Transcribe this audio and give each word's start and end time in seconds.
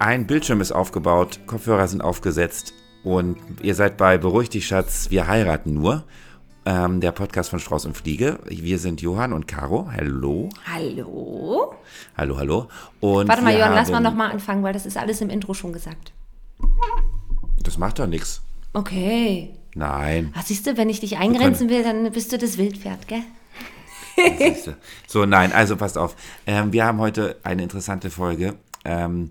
Ein 0.00 0.26
Bildschirm 0.26 0.62
ist 0.62 0.72
aufgebaut, 0.72 1.40
Kopfhörer 1.46 1.86
sind 1.86 2.00
aufgesetzt 2.00 2.72
und 3.04 3.36
ihr 3.60 3.74
seid 3.74 3.98
bei 3.98 4.16
Beruhig 4.16 4.48
dich, 4.48 4.66
Schatz, 4.66 5.10
wir 5.10 5.26
heiraten 5.26 5.74
nur. 5.74 6.04
Ähm, 6.64 7.02
der 7.02 7.12
Podcast 7.12 7.50
von 7.50 7.58
Strauß 7.58 7.84
und 7.84 7.94
Fliege. 7.94 8.38
Wir 8.46 8.78
sind 8.78 9.02
Johann 9.02 9.34
und 9.34 9.46
Caro. 9.46 9.90
Hallo. 9.92 10.48
Hallo. 10.72 11.74
Hallo, 12.16 12.38
hallo. 12.38 12.68
Und 13.00 13.28
Warte 13.28 13.42
mal, 13.42 13.54
Johann, 13.54 13.74
lass 13.74 13.90
mal 13.90 14.00
nochmal 14.00 14.30
anfangen, 14.30 14.62
weil 14.62 14.72
das 14.72 14.86
ist 14.86 14.96
alles 14.96 15.20
im 15.20 15.28
Intro 15.28 15.52
schon 15.52 15.74
gesagt. 15.74 16.14
Das 17.62 17.76
macht 17.76 17.98
doch 17.98 18.06
nichts. 18.06 18.40
Okay. 18.72 19.50
Nein. 19.74 20.32
Ach, 20.34 20.42
siehst 20.42 20.66
du, 20.66 20.78
wenn 20.78 20.88
ich 20.88 21.00
dich 21.00 21.18
eingrenzen 21.18 21.68
will, 21.68 21.82
dann 21.82 22.10
bist 22.10 22.32
du 22.32 22.38
das 22.38 22.56
Wildpferd, 22.56 23.06
gell? 23.06 23.22
So, 25.06 25.26
nein, 25.26 25.52
also 25.52 25.76
passt 25.76 25.98
auf. 25.98 26.16
Ähm, 26.46 26.72
wir 26.72 26.86
haben 26.86 26.98
heute 27.00 27.36
eine 27.42 27.62
interessante 27.62 28.10
Folge, 28.10 28.54
ähm, 28.84 29.30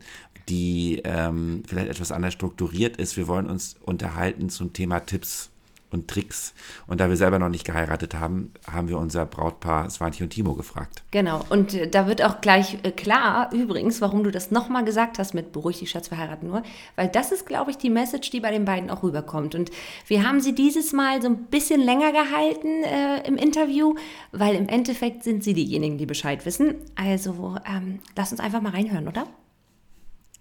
die 0.50 1.02
ähm, 1.04 1.64
vielleicht 1.68 1.90
etwas 1.90 2.12
anders 2.12 2.34
strukturiert 2.34 2.98
ist. 2.98 3.18
Wir 3.18 3.28
wollen 3.28 3.48
uns 3.48 3.76
unterhalten 3.82 4.50
zum 4.50 4.74
Thema 4.74 5.00
Tipps 5.00 5.52
und 5.92 6.08
Tricks. 6.08 6.54
Und 6.88 7.00
da 7.00 7.10
wir 7.10 7.18
selber 7.18 7.40
noch 7.40 7.50
nicht 7.50 7.66
geheiratet 7.66 8.16
haben, 8.16 8.54
haben 8.72 8.90
wir 8.90 8.98
unser 8.98 9.26
Brautpaar 9.26 9.90
Swantje 9.90 10.24
und 10.24 10.30
Timo 10.30 10.54
gefragt. 10.54 11.04
Genau. 11.12 11.44
Und 11.50 11.74
äh, 11.74 11.90
da 11.90 12.08
wird 12.08 12.24
auch 12.24 12.42
gleich 12.42 12.78
äh, 12.84 12.92
klar, 12.92 13.52
übrigens, 13.54 14.02
warum 14.02 14.24
du 14.24 14.32
das 14.32 14.52
nochmal 14.52 14.86
gesagt 14.86 15.20
hast 15.20 15.34
mit 15.34 15.52
Beruhig 15.52 15.80
dich, 15.80 15.90
Schatz, 15.90 16.12
wir 16.12 16.38
nur. 16.44 16.64
Weil 16.96 17.08
das 17.08 17.32
ist, 17.32 17.46
glaube 17.46 17.72
ich, 17.72 17.78
die 17.78 17.90
Message, 17.90 18.30
die 18.30 18.40
bei 18.40 18.52
den 18.52 18.66
beiden 18.66 18.90
auch 18.90 19.04
rüberkommt. 19.04 19.56
Und 19.56 19.72
wir 20.08 20.28
haben 20.28 20.42
sie 20.42 20.54
dieses 20.54 20.94
Mal 20.94 21.22
so 21.22 21.28
ein 21.28 21.46
bisschen 21.46 21.82
länger 21.82 22.12
gehalten 22.12 22.84
äh, 22.84 23.28
im 23.28 23.38
Interview, 23.38 23.96
weil 24.32 24.56
im 24.56 24.68
Endeffekt 24.70 25.24
sind 25.24 25.44
sie 25.44 25.54
diejenigen, 25.54 25.98
die 25.98 26.06
Bescheid 26.06 26.46
wissen. 26.46 26.76
Also 26.96 27.56
ähm, 27.66 28.00
lass 28.16 28.32
uns 28.32 28.42
einfach 28.42 28.62
mal 28.62 28.74
reinhören, 28.74 29.08
oder? 29.08 29.26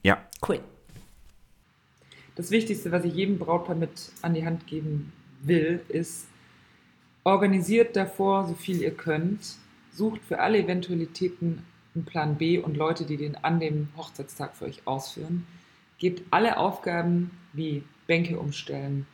Ja, 0.03 0.19
Cool. 0.47 0.61
Das 2.37 2.51
Wichtigste, 2.53 2.93
was 2.93 3.05
ich 3.05 3.15
jedem 3.15 3.39
Brautpaar 3.39 3.75
mit 3.75 4.13
an 4.23 4.35
die 4.35 4.45
Hand 4.45 4.67
geben 4.67 5.13
will, 5.43 5.81
ist, 5.89 6.29
organisiert 7.25 7.97
davor 7.97 8.47
so 8.47 8.55
viel 8.55 8.81
ihr 8.81 8.93
könnt, 8.93 9.57
sucht 9.93 10.21
für 10.23 10.39
alle 10.39 10.59
Eventualitäten 10.59 11.65
einen 11.95 12.05
Plan 12.05 12.37
B 12.37 12.59
und 12.59 12.77
Leute, 12.77 13.05
die 13.05 13.17
den 13.17 13.35
an 13.37 13.59
dem 13.59 13.89
Hochzeitstag 13.97 14.55
für 14.55 14.67
euch 14.67 14.87
ausführen. 14.87 15.47
Gebt 15.99 16.23
alle 16.31 16.59
Aufgaben 16.59 17.33
wie 17.53 17.83
Bänke 18.07 18.39
umstellen, 18.39 19.07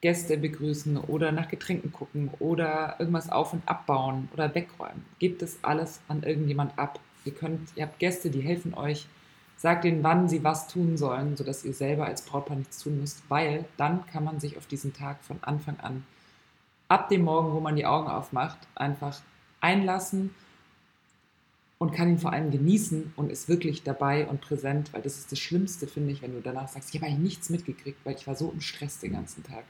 Gäste 0.00 0.36
begrüßen 0.36 0.96
oder 0.96 1.30
nach 1.30 1.48
Getränken 1.48 1.92
gucken 1.92 2.30
oder 2.40 2.96
irgendwas 2.98 3.30
auf- 3.30 3.52
und 3.52 3.62
abbauen 3.68 4.28
oder 4.32 4.52
wegräumen. 4.52 5.04
Gebt 5.20 5.42
das 5.42 5.58
alles 5.62 6.00
an 6.08 6.24
irgendjemand 6.24 6.76
ab. 6.76 6.98
Ihr, 7.24 7.32
könnt, 7.32 7.70
ihr 7.76 7.84
habt 7.84 8.00
Gäste, 8.00 8.30
die 8.30 8.40
helfen 8.40 8.74
euch. 8.74 9.06
Sagt 9.58 9.84
ihnen, 9.84 10.04
wann 10.04 10.28
sie 10.28 10.44
was 10.44 10.68
tun 10.68 10.96
sollen, 10.96 11.36
sodass 11.36 11.64
ihr 11.64 11.74
selber 11.74 12.06
als 12.06 12.22
Brautpaar 12.22 12.56
nichts 12.56 12.82
tun 12.82 13.00
müsst, 13.00 13.22
weil 13.28 13.64
dann 13.76 14.06
kann 14.06 14.22
man 14.22 14.38
sich 14.38 14.56
auf 14.56 14.66
diesen 14.66 14.94
Tag 14.94 15.22
von 15.22 15.38
Anfang 15.42 15.78
an, 15.80 16.04
ab 16.86 17.08
dem 17.08 17.22
Morgen, 17.22 17.52
wo 17.52 17.60
man 17.60 17.74
die 17.74 17.84
Augen 17.84 18.08
aufmacht, 18.08 18.58
einfach 18.76 19.20
einlassen 19.60 20.32
und 21.78 21.92
kann 21.92 22.08
ihn 22.08 22.18
vor 22.18 22.32
allem 22.32 22.52
genießen 22.52 23.12
und 23.16 23.30
ist 23.30 23.48
wirklich 23.48 23.82
dabei 23.82 24.28
und 24.28 24.40
präsent, 24.40 24.92
weil 24.92 25.02
das 25.02 25.18
ist 25.18 25.32
das 25.32 25.40
Schlimmste, 25.40 25.88
finde 25.88 26.12
ich, 26.12 26.22
wenn 26.22 26.32
du 26.32 26.40
danach 26.40 26.68
sagst, 26.68 26.94
ich 26.94 27.00
habe 27.00 27.10
eigentlich 27.10 27.24
nichts 27.24 27.50
mitgekriegt, 27.50 27.98
weil 28.04 28.14
ich 28.14 28.26
war 28.26 28.36
so 28.36 28.50
im 28.52 28.60
Stress 28.60 29.00
den 29.00 29.12
ganzen 29.12 29.42
Tag. 29.42 29.64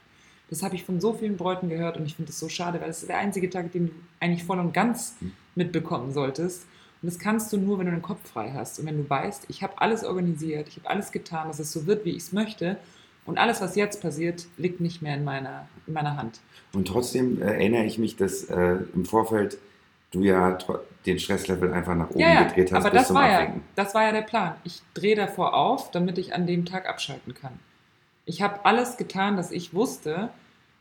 Das 0.49 0.63
habe 0.63 0.75
ich 0.75 0.83
von 0.83 0.99
so 0.99 1.13
vielen 1.13 1.37
Bräuten 1.37 1.69
gehört 1.69 1.97
und 1.97 2.05
ich 2.05 2.15
finde 2.15 2.31
das 2.31 2.39
so 2.39 2.49
schade, 2.49 2.79
weil 2.79 2.87
das 2.87 3.01
ist 3.01 3.09
der 3.09 3.19
einzige 3.19 3.49
Tag, 3.49 3.71
den 3.71 3.87
du 3.87 3.93
eigentlich 4.19 4.43
voll 4.43 4.59
und 4.59 4.73
ganz 4.73 5.15
mitbekommen 5.55 6.11
solltest. 6.11 6.65
Und 7.01 7.07
das 7.07 7.19
kannst 7.19 7.53
du 7.53 7.57
nur, 7.57 7.79
wenn 7.79 7.85
du 7.85 7.91
den 7.91 8.01
Kopf 8.01 8.29
frei 8.29 8.51
hast 8.53 8.79
und 8.79 8.85
wenn 8.85 8.97
du 8.97 9.09
weißt, 9.09 9.45
ich 9.47 9.63
habe 9.63 9.73
alles 9.77 10.03
organisiert, 10.03 10.67
ich 10.67 10.77
habe 10.77 10.89
alles 10.89 11.11
getan, 11.11 11.47
dass 11.47 11.59
es 11.59 11.71
so 11.71 11.85
wird, 11.85 12.03
wie 12.03 12.11
ich 12.11 12.23
es 12.23 12.33
möchte. 12.33 12.77
Und 13.25 13.37
alles, 13.37 13.61
was 13.61 13.75
jetzt 13.75 14.01
passiert, 14.01 14.47
liegt 14.57 14.81
nicht 14.81 15.01
mehr 15.01 15.15
in 15.15 15.23
meiner, 15.23 15.67
in 15.87 15.93
meiner 15.93 16.17
Hand. 16.17 16.39
Und 16.73 16.87
trotzdem 16.87 17.41
äh, 17.41 17.45
erinnere 17.45 17.85
ich 17.85 17.97
mich, 17.97 18.15
dass 18.15 18.43
äh, 18.45 18.77
im 18.93 19.05
Vorfeld 19.05 19.57
du 20.11 20.23
ja 20.23 20.57
den 21.05 21.19
Stresslevel 21.19 21.71
einfach 21.71 21.95
nach 21.95 22.09
oben 22.09 22.19
Ja, 22.19 22.43
gedreht 22.43 22.71
hast 22.71 22.83
aber 22.83 22.91
bis 22.91 23.01
das 23.01 23.07
zum 23.07 23.15
war, 23.15 23.29
ja, 23.29 23.53
das 23.75 23.93
war 23.93 24.03
ja 24.03 24.11
der 24.11 24.23
Plan. 24.23 24.55
Ich 24.63 24.81
drehe 24.93 25.15
davor 25.15 25.53
auf, 25.53 25.91
damit 25.91 26.17
ich 26.17 26.33
an 26.33 26.47
dem 26.47 26.65
Tag 26.65 26.89
abschalten 26.89 27.33
kann. 27.33 27.59
Ich 28.25 28.41
habe 28.41 28.65
alles 28.65 28.97
getan, 28.97 29.37
dass 29.37 29.51
ich 29.51 29.73
wusste. 29.73 30.29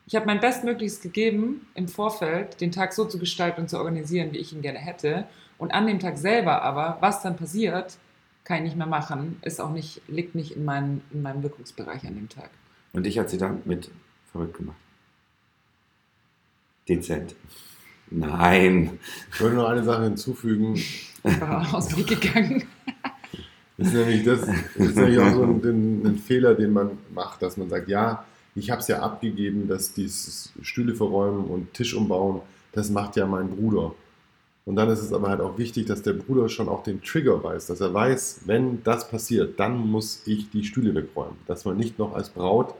Ich 0.06 0.16
habe 0.16 0.26
mein 0.26 0.40
Bestmögliches 0.40 1.00
gegeben, 1.00 1.66
im 1.74 1.86
Vorfeld 1.86 2.60
den 2.60 2.72
Tag 2.72 2.92
so 2.92 3.04
zu 3.04 3.18
gestalten 3.18 3.62
und 3.62 3.68
zu 3.68 3.78
organisieren, 3.78 4.32
wie 4.32 4.38
ich 4.38 4.52
ihn 4.52 4.62
gerne 4.62 4.78
hätte. 4.78 5.26
Und 5.58 5.72
an 5.72 5.86
dem 5.86 5.98
Tag 5.98 6.16
selber 6.16 6.62
aber, 6.62 6.98
was 7.00 7.22
dann 7.22 7.36
passiert, 7.36 7.98
kann 8.44 8.58
ich 8.58 8.62
nicht 8.62 8.76
mehr 8.76 8.86
machen, 8.86 9.38
ist 9.42 9.60
auch 9.60 9.70
nicht, 9.70 10.00
liegt 10.08 10.34
nicht 10.34 10.52
in, 10.56 10.64
meinem 10.64 11.02
in 11.10 11.22
meinem 11.22 11.42
Wirkungsbereich 11.42 12.06
an 12.06 12.14
dem 12.14 12.28
Tag. 12.28 12.50
Und 12.92 13.04
dich 13.04 13.18
hat 13.18 13.28
sie 13.28 13.38
dann 13.38 13.60
mit 13.64 13.90
verrückt 14.32 14.56
gemacht. 14.56 14.76
Dezent. 16.88 17.34
Nein. 18.10 18.98
Ich 19.32 19.40
wollte 19.40 19.56
noch 19.56 19.68
eine 19.68 19.84
Sache 19.84 20.04
hinzufügen. 20.04 20.74
Ich 20.74 21.40
war 21.40 21.74
aus 21.74 21.88
dem 21.88 21.98
Weg 21.98 22.20
gegangen. 22.20 22.64
Das 23.76 23.88
ist 23.88 23.94
nämlich, 23.94 24.24
das, 24.24 24.40
das 24.40 24.86
ist 24.88 24.96
nämlich 24.96 25.18
auch 25.18 25.32
so 25.32 25.42
ein, 25.42 25.62
ein, 25.62 26.06
ein 26.06 26.18
Fehler, 26.18 26.54
den 26.54 26.72
man 26.72 26.98
macht, 27.14 27.42
dass 27.42 27.56
man 27.56 27.68
sagt, 27.68 27.88
ja, 27.88 28.24
ich 28.54 28.70
habe 28.70 28.80
es 28.80 28.88
ja 28.88 29.00
abgegeben, 29.00 29.68
dass 29.68 29.92
dieses 29.92 30.52
Stühle 30.62 30.94
verräumen 30.94 31.44
und 31.44 31.74
Tisch 31.74 31.94
umbauen, 31.94 32.40
das 32.72 32.90
macht 32.90 33.16
ja 33.16 33.26
mein 33.26 33.50
Bruder. 33.50 33.94
Und 34.68 34.76
dann 34.76 34.90
ist 34.90 35.00
es 35.00 35.14
aber 35.14 35.30
halt 35.30 35.40
auch 35.40 35.56
wichtig, 35.56 35.86
dass 35.86 36.02
der 36.02 36.12
Bruder 36.12 36.50
schon 36.50 36.68
auch 36.68 36.82
den 36.82 37.02
Trigger 37.02 37.42
weiß, 37.42 37.68
dass 37.68 37.80
er 37.80 37.94
weiß, 37.94 38.40
wenn 38.44 38.82
das 38.84 39.08
passiert, 39.08 39.58
dann 39.58 39.78
muss 39.78 40.20
ich 40.26 40.50
die 40.50 40.62
Stühle 40.62 40.94
wegräumen. 40.94 41.36
Dass 41.46 41.64
man 41.64 41.78
nicht 41.78 41.98
noch 41.98 42.14
als 42.14 42.28
Braut 42.28 42.74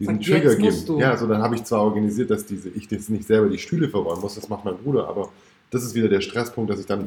diesen 0.00 0.16
Sagt, 0.16 0.26
Trigger 0.26 0.56
gibt. 0.56 0.88
Ja, 0.98 1.16
so 1.16 1.28
dann 1.28 1.40
habe 1.40 1.54
ich 1.54 1.62
zwar 1.62 1.82
organisiert, 1.82 2.32
dass 2.32 2.46
diese, 2.46 2.68
ich 2.70 2.90
jetzt 2.90 3.10
nicht 3.10 3.28
selber 3.28 3.48
die 3.48 3.58
Stühle 3.58 3.88
verräumen 3.88 4.20
muss, 4.20 4.34
das 4.34 4.48
macht 4.48 4.64
mein 4.64 4.76
Bruder, 4.78 5.06
aber 5.06 5.28
das 5.70 5.84
ist 5.84 5.94
wieder 5.94 6.08
der 6.08 6.20
Stresspunkt, 6.20 6.68
dass 6.68 6.80
ich 6.80 6.86
dann 6.86 7.06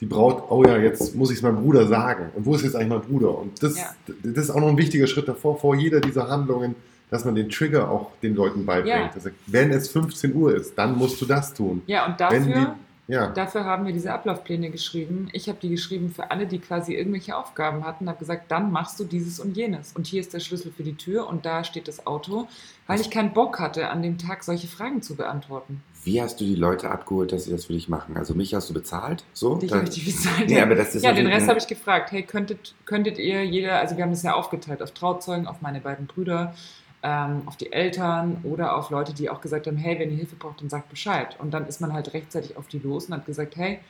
die 0.00 0.06
Braut, 0.06 0.44
oh 0.48 0.64
ja, 0.64 0.78
jetzt 0.78 1.14
muss 1.14 1.30
ich 1.30 1.36
es 1.36 1.42
meinem 1.42 1.60
Bruder 1.60 1.86
sagen. 1.86 2.30
Und 2.36 2.46
wo 2.46 2.54
ist 2.54 2.62
jetzt 2.62 2.74
eigentlich 2.74 2.88
mein 2.88 3.02
Bruder? 3.02 3.36
Und 3.36 3.62
das, 3.62 3.76
Ja. 3.76 3.94
das 4.06 4.44
ist 4.44 4.50
auch 4.50 4.60
noch 4.60 4.68
ein 4.68 4.78
wichtiger 4.78 5.06
Schritt 5.06 5.28
davor, 5.28 5.58
vor 5.58 5.74
jeder 5.74 6.00
dieser 6.00 6.30
Handlungen, 6.30 6.74
dass 7.10 7.26
man 7.26 7.34
den 7.34 7.50
Trigger 7.50 7.90
auch 7.90 8.12
den 8.22 8.34
Leuten 8.34 8.64
beibringt. 8.64 9.14
Ja. 9.14 9.20
Er, 9.22 9.32
wenn 9.46 9.70
es 9.72 9.90
15 9.90 10.34
Uhr 10.34 10.54
ist, 10.54 10.72
dann 10.78 10.96
musst 10.96 11.20
du 11.20 11.26
das 11.26 11.52
tun. 11.52 11.82
Ja, 11.86 12.06
und 12.06 12.18
dafür. 12.18 12.76
Ja, 13.08 13.28
Dafür 13.28 13.64
haben 13.64 13.86
wir 13.86 13.94
diese 13.94 14.12
Ablaufpläne 14.12 14.70
geschrieben. 14.70 15.30
Ich 15.32 15.48
habe 15.48 15.58
die 15.60 15.70
geschrieben 15.70 16.10
für 16.10 16.30
alle, 16.30 16.46
die 16.46 16.58
quasi 16.58 16.94
irgendwelche 16.94 17.34
Aufgaben 17.36 17.84
hatten. 17.84 18.06
habe 18.06 18.18
gesagt, 18.18 18.50
dann 18.50 18.70
machst 18.70 19.00
du 19.00 19.04
dieses 19.04 19.40
und 19.40 19.56
jenes. 19.56 19.94
Und 19.94 20.06
hier 20.06 20.20
ist 20.20 20.34
der 20.34 20.40
Schlüssel 20.40 20.70
für 20.70 20.82
die 20.82 20.94
Tür 20.94 21.26
und 21.26 21.46
da 21.46 21.64
steht 21.64 21.88
das 21.88 22.06
Auto, 22.06 22.48
weil 22.86 23.00
ich 23.00 23.10
keinen 23.10 23.32
Bock 23.32 23.60
hatte, 23.60 23.88
an 23.88 24.02
dem 24.02 24.18
Tag 24.18 24.44
solche 24.44 24.68
Fragen 24.68 25.00
zu 25.00 25.16
beantworten. 25.16 25.82
Wie 26.04 26.20
hast 26.20 26.38
du 26.38 26.44
die 26.44 26.54
Leute 26.54 26.90
abgeholt, 26.90 27.32
dass 27.32 27.44
sie 27.44 27.50
das 27.50 27.64
für 27.64 27.72
dich 27.72 27.88
machen? 27.88 28.18
Also 28.18 28.34
mich 28.34 28.54
hast 28.54 28.68
du 28.68 28.74
bezahlt? 28.74 29.24
So? 29.32 29.56
Dich 29.56 29.72
habe 29.72 29.84
ich 29.84 29.90
die 29.90 30.00
bezahlt. 30.02 30.50
Nee, 30.50 30.60
aber 30.60 30.74
das 30.74 30.94
ist 30.94 31.02
ja, 31.02 31.14
den 31.14 31.26
Rest 31.28 31.48
habe 31.48 31.58
ich 31.58 31.66
gefragt. 31.66 32.12
Hey, 32.12 32.22
könntet, 32.22 32.74
könntet 32.84 33.18
ihr 33.18 33.42
jeder, 33.42 33.78
also 33.78 33.96
wir 33.96 34.04
haben 34.04 34.10
das 34.10 34.22
ja 34.22 34.34
aufgeteilt 34.34 34.82
auf 34.82 34.90
Trauzeugen, 34.90 35.46
auf 35.46 35.62
meine 35.62 35.80
beiden 35.80 36.06
Brüder, 36.06 36.54
ähm, 37.02 37.42
auf 37.46 37.56
die 37.56 37.72
Eltern 37.72 38.38
oder 38.42 38.76
auf 38.76 38.90
Leute, 38.90 39.12
die 39.12 39.30
auch 39.30 39.40
gesagt 39.40 39.66
haben, 39.66 39.76
hey, 39.76 39.98
wenn 39.98 40.10
ihr 40.10 40.16
Hilfe 40.16 40.36
braucht, 40.36 40.60
dann 40.60 40.68
sagt 40.68 40.88
Bescheid. 40.90 41.36
Und 41.38 41.52
dann 41.52 41.66
ist 41.66 41.80
man 41.80 41.92
halt 41.92 42.12
rechtzeitig 42.12 42.56
auf 42.56 42.66
die 42.68 42.78
los 42.78 43.06
und 43.06 43.14
hat 43.14 43.26
gesagt, 43.26 43.56
hey, 43.56 43.80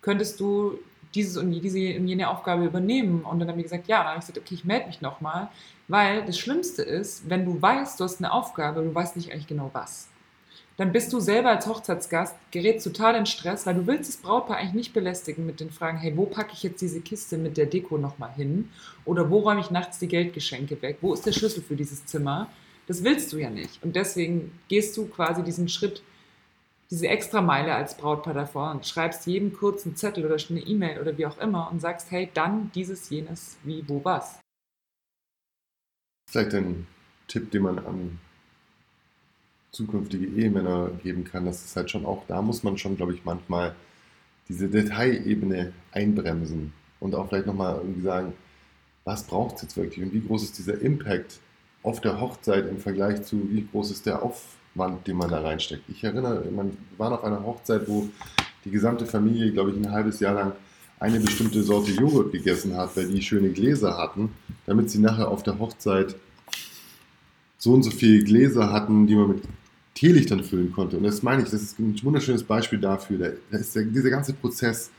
könntest 0.00 0.38
du 0.40 0.78
dieses 1.14 1.36
und 1.36 1.50
diese 1.50 1.98
und 1.98 2.08
jene 2.08 2.28
Aufgabe 2.28 2.64
übernehmen? 2.64 3.22
Und 3.24 3.40
dann 3.40 3.48
haben 3.48 3.56
die 3.56 3.64
gesagt, 3.64 3.88
ja. 3.88 3.98
Dann 3.98 4.08
habe 4.08 4.18
ich 4.20 4.26
gesagt, 4.26 4.38
okay, 4.38 4.54
ich 4.54 4.64
melde 4.64 4.86
mich 4.86 5.00
nochmal, 5.00 5.48
weil 5.88 6.24
das 6.24 6.38
Schlimmste 6.38 6.82
ist, 6.82 7.28
wenn 7.28 7.44
du 7.44 7.60
weißt, 7.60 7.98
du 7.98 8.04
hast 8.04 8.18
eine 8.18 8.32
Aufgabe, 8.32 8.82
du 8.82 8.94
weißt 8.94 9.16
nicht 9.16 9.32
eigentlich 9.32 9.48
genau 9.48 9.70
was. 9.72 10.08
Dann 10.78 10.92
bist 10.92 11.12
du 11.12 11.20
selber 11.20 11.50
als 11.50 11.66
Hochzeitsgast, 11.66 12.34
gerät 12.50 12.82
total 12.82 13.14
in 13.14 13.26
Stress, 13.26 13.66
weil 13.66 13.74
du 13.74 13.86
willst 13.86 14.08
das 14.08 14.16
Brautpaar 14.16 14.56
eigentlich 14.56 14.74
nicht 14.74 14.92
belästigen 14.94 15.44
mit 15.44 15.60
den 15.60 15.70
Fragen, 15.70 15.98
hey, 15.98 16.16
wo 16.16 16.24
packe 16.24 16.52
ich 16.54 16.62
jetzt 16.62 16.80
diese 16.80 17.00
Kiste 17.00 17.36
mit 17.36 17.56
der 17.56 17.66
Deko 17.66 17.98
nochmal 17.98 18.32
hin? 18.32 18.70
Oder 19.04 19.30
wo 19.30 19.40
räume 19.40 19.60
ich 19.60 19.70
nachts 19.70 19.98
die 19.98 20.08
Geldgeschenke 20.08 20.80
weg? 20.80 20.98
Wo 21.02 21.12
ist 21.12 21.26
der 21.26 21.32
Schlüssel 21.32 21.62
für 21.62 21.76
dieses 21.76 22.06
Zimmer? 22.06 22.48
Das 22.86 23.04
willst 23.04 23.32
du 23.32 23.38
ja 23.38 23.50
nicht. 23.50 23.82
Und 23.82 23.96
deswegen 23.96 24.58
gehst 24.68 24.96
du 24.96 25.06
quasi 25.06 25.42
diesen 25.42 25.68
Schritt, 25.68 26.02
diese 26.90 27.06
Extrameile 27.06 27.74
als 27.74 27.96
Brautpaar 27.96 28.34
davor 28.34 28.70
und 28.70 28.86
schreibst 28.86 29.26
jedem 29.26 29.52
kurzen 29.52 29.94
Zettel 29.94 30.24
oder 30.24 30.36
eine 30.50 30.60
E-Mail 30.60 31.00
oder 31.00 31.16
wie 31.16 31.26
auch 31.26 31.38
immer 31.38 31.70
und 31.70 31.80
sagst, 31.80 32.10
hey, 32.10 32.30
dann 32.32 32.70
dieses, 32.74 33.08
jenes, 33.10 33.56
wie, 33.62 33.84
wo, 33.86 34.04
was. 34.04 34.40
vielleicht 36.30 36.54
ein 36.54 36.86
Tipp, 37.28 37.50
den 37.50 37.62
man 37.62 37.78
an 37.78 38.18
zukünftige 39.72 40.26
Ehemänner 40.26 40.90
geben 41.02 41.24
kann. 41.24 41.46
Das 41.46 41.64
ist 41.64 41.76
halt 41.76 41.90
schon 41.90 42.06
auch, 42.06 42.24
da 42.28 42.42
muss 42.42 42.62
man 42.62 42.78
schon, 42.78 42.96
glaube 42.96 43.14
ich, 43.14 43.24
manchmal 43.24 43.74
diese 44.48 44.68
Detailebene 44.68 45.72
einbremsen 45.92 46.72
und 47.00 47.14
auch 47.14 47.28
vielleicht 47.28 47.46
nochmal 47.46 47.76
irgendwie 47.76 48.02
sagen, 48.02 48.34
was 49.04 49.24
braucht 49.24 49.56
es 49.56 49.62
jetzt 49.62 49.76
wirklich 49.76 50.04
und 50.04 50.12
wie 50.12 50.20
groß 50.20 50.44
ist 50.44 50.58
dieser 50.58 50.80
Impact 50.80 51.40
auf 51.82 52.00
der 52.00 52.20
Hochzeit 52.20 52.68
im 52.68 52.78
Vergleich 52.78 53.22
zu, 53.22 53.48
wie 53.50 53.66
groß 53.66 53.90
ist 53.90 54.06
der 54.06 54.22
Aufwand, 54.22 55.06
den 55.06 55.16
man 55.16 55.30
da 55.30 55.40
reinsteckt. 55.40 55.82
Ich 55.88 56.04
erinnere, 56.04 56.44
man 56.50 56.76
war 56.98 57.12
auf 57.12 57.24
einer 57.24 57.42
Hochzeit, 57.44 57.88
wo 57.88 58.08
die 58.64 58.70
gesamte 58.70 59.06
Familie, 59.06 59.52
glaube 59.52 59.70
ich, 59.70 59.76
ein 59.76 59.90
halbes 59.90 60.20
Jahr 60.20 60.34
lang 60.34 60.52
eine 61.00 61.18
bestimmte 61.18 61.62
Sorte 61.64 61.90
Joghurt 61.90 62.30
gegessen 62.30 62.76
hat, 62.76 62.96
weil 62.96 63.08
die 63.08 63.22
schöne 63.22 63.50
Gläser 63.50 63.98
hatten, 63.98 64.30
damit 64.66 64.90
sie 64.90 65.00
nachher 65.00 65.28
auf 65.28 65.42
der 65.42 65.58
Hochzeit 65.58 66.14
so 67.58 67.72
und 67.72 67.82
so 67.82 67.90
viele 67.90 68.22
Gläser 68.22 68.72
hatten, 68.72 69.08
die 69.08 69.16
man 69.16 69.28
mit 69.28 69.42
Teelichtern 70.02 70.42
füllen 70.42 70.72
konnte. 70.72 70.96
Und 70.96 71.04
das 71.04 71.22
meine 71.22 71.44
ich, 71.44 71.50
das 71.50 71.62
ist 71.62 71.78
ein 71.78 71.94
wunderschönes 72.02 72.42
Beispiel 72.42 72.80
dafür. 72.80 73.36
Da 73.52 73.56
ist 73.56 73.76
der, 73.76 73.84
dieser 73.84 74.10
ganze 74.10 74.32
Prozess, 74.32 74.90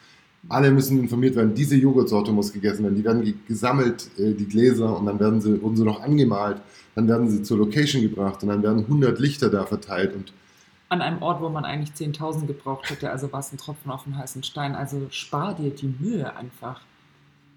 alle 0.47 0.71
müssen 0.71 0.97
informiert 0.97 1.35
werden, 1.35 1.53
diese 1.53 1.75
Joghurtsorte 1.75 2.31
muss 2.31 2.53
gegessen 2.53 2.83
werden, 2.83 2.95
die 2.95 3.03
werden 3.03 3.41
gesammelt, 3.45 4.09
äh, 4.17 4.33
die 4.33 4.47
Gläser, 4.47 4.97
und 4.97 5.05
dann 5.05 5.19
werden 5.19 5.41
sie, 5.41 5.61
wurden 5.61 5.75
sie 5.75 5.83
noch 5.83 6.01
angemalt, 6.01 6.61
dann 6.95 7.09
werden 7.09 7.29
sie 7.29 7.43
zur 7.43 7.57
Location 7.57 8.01
gebracht 8.01 8.43
und 8.43 8.49
dann 8.49 8.63
werden 8.63 8.79
100 8.79 9.19
Lichter 9.19 9.49
da 9.49 9.65
verteilt 9.65 10.15
und 10.15 10.31
an 10.87 11.01
einem 11.01 11.21
Ort, 11.21 11.41
wo 11.41 11.49
man 11.49 11.65
eigentlich 11.65 11.89
10.000 11.95 12.45
gebraucht 12.45 12.89
hätte, 12.89 13.09
also 13.09 13.33
war 13.33 13.39
es 13.39 13.51
ein 13.51 13.57
Tropfen 13.57 13.91
auf 13.91 14.03
den 14.03 14.15
heißen 14.15 14.43
Stein. 14.43 14.75
Also 14.75 15.07
spar 15.09 15.55
dir 15.55 15.71
die 15.71 15.87
Mühe 15.87 16.35
einfach. 16.35 16.81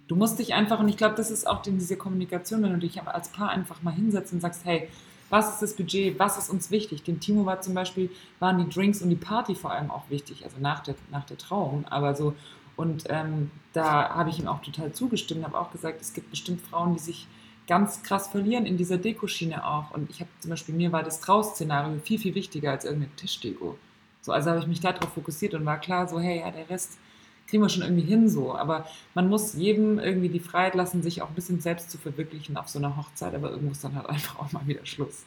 Du 0.08 0.16
musst 0.16 0.38
dich 0.38 0.54
einfach, 0.54 0.80
und 0.80 0.88
ich 0.88 0.96
glaube, 0.96 1.16
das 1.16 1.30
ist 1.30 1.46
auch 1.46 1.64
in 1.66 1.78
dieser 1.78 1.96
Kommunikation, 1.96 2.62
wenn 2.62 2.72
du 2.72 2.78
dich 2.78 3.02
als 3.02 3.28
Paar 3.28 3.50
einfach 3.50 3.82
mal 3.82 3.92
hinsetzt 3.92 4.32
und 4.32 4.40
sagst, 4.40 4.64
hey, 4.64 4.88
was 5.30 5.54
ist 5.54 5.62
das 5.62 5.74
Budget, 5.74 6.18
was 6.18 6.38
ist 6.38 6.50
uns 6.50 6.70
wichtig? 6.70 7.02
Dem 7.02 7.20
Timo 7.20 7.46
war 7.46 7.60
zum 7.60 7.74
Beispiel, 7.74 8.10
waren 8.38 8.58
die 8.58 8.68
Drinks 8.72 9.02
und 9.02 9.10
die 9.10 9.16
Party 9.16 9.54
vor 9.54 9.72
allem 9.72 9.90
auch 9.90 10.08
wichtig, 10.08 10.44
also 10.44 10.56
nach 10.60 10.80
der, 10.80 10.94
nach 11.10 11.24
der 11.24 11.38
Trauung, 11.38 11.84
aber 11.88 12.14
so, 12.14 12.34
und 12.76 13.04
ähm, 13.08 13.50
da 13.72 14.10
habe 14.10 14.30
ich 14.30 14.38
ihm 14.38 14.48
auch 14.48 14.60
total 14.60 14.92
zugestimmt, 14.92 15.44
habe 15.44 15.58
auch 15.58 15.72
gesagt, 15.72 16.00
es 16.02 16.12
gibt 16.12 16.30
bestimmt 16.30 16.60
Frauen, 16.60 16.92
die 16.94 17.00
sich 17.00 17.26
ganz 17.66 18.02
krass 18.02 18.28
verlieren 18.28 18.66
in 18.66 18.76
dieser 18.76 18.98
Dekoschiene 18.98 19.66
auch. 19.66 19.90
Und 19.90 20.10
ich 20.10 20.20
habe 20.20 20.30
zum 20.40 20.50
Beispiel, 20.50 20.74
mir 20.74 20.92
war 20.92 21.02
das 21.02 21.20
Trausszenario 21.20 21.98
viel, 22.00 22.18
viel 22.18 22.34
wichtiger 22.34 22.70
als 22.70 22.84
irgendeine 22.84 23.14
Tischdeko. 23.16 23.76
So, 24.20 24.32
also 24.32 24.50
habe 24.50 24.60
ich 24.60 24.66
mich 24.66 24.80
darauf 24.80 25.12
fokussiert 25.14 25.54
und 25.54 25.64
war 25.64 25.78
klar, 25.78 26.06
so, 26.06 26.20
hey, 26.20 26.40
ja, 26.40 26.50
der 26.50 26.68
Rest 26.68 26.98
kriegen 27.46 27.62
wir 27.62 27.68
schon 27.68 27.82
irgendwie 27.82 28.04
hin 28.04 28.28
so. 28.28 28.54
Aber 28.54 28.86
man 29.14 29.28
muss 29.28 29.54
jedem 29.54 29.98
irgendwie 29.98 30.28
die 30.28 30.40
Freiheit 30.40 30.74
lassen, 30.74 31.02
sich 31.02 31.22
auch 31.22 31.28
ein 31.28 31.34
bisschen 31.34 31.60
selbst 31.60 31.90
zu 31.90 31.98
verwirklichen 31.98 32.56
auf 32.56 32.68
so 32.68 32.78
einer 32.78 32.96
Hochzeit, 32.96 33.34
aber 33.34 33.50
irgendwo 33.50 33.72
ist 33.72 33.84
dann 33.84 33.94
halt 33.94 34.08
einfach 34.08 34.38
auch 34.38 34.52
mal 34.52 34.66
wieder 34.66 34.84
Schluss. 34.84 35.24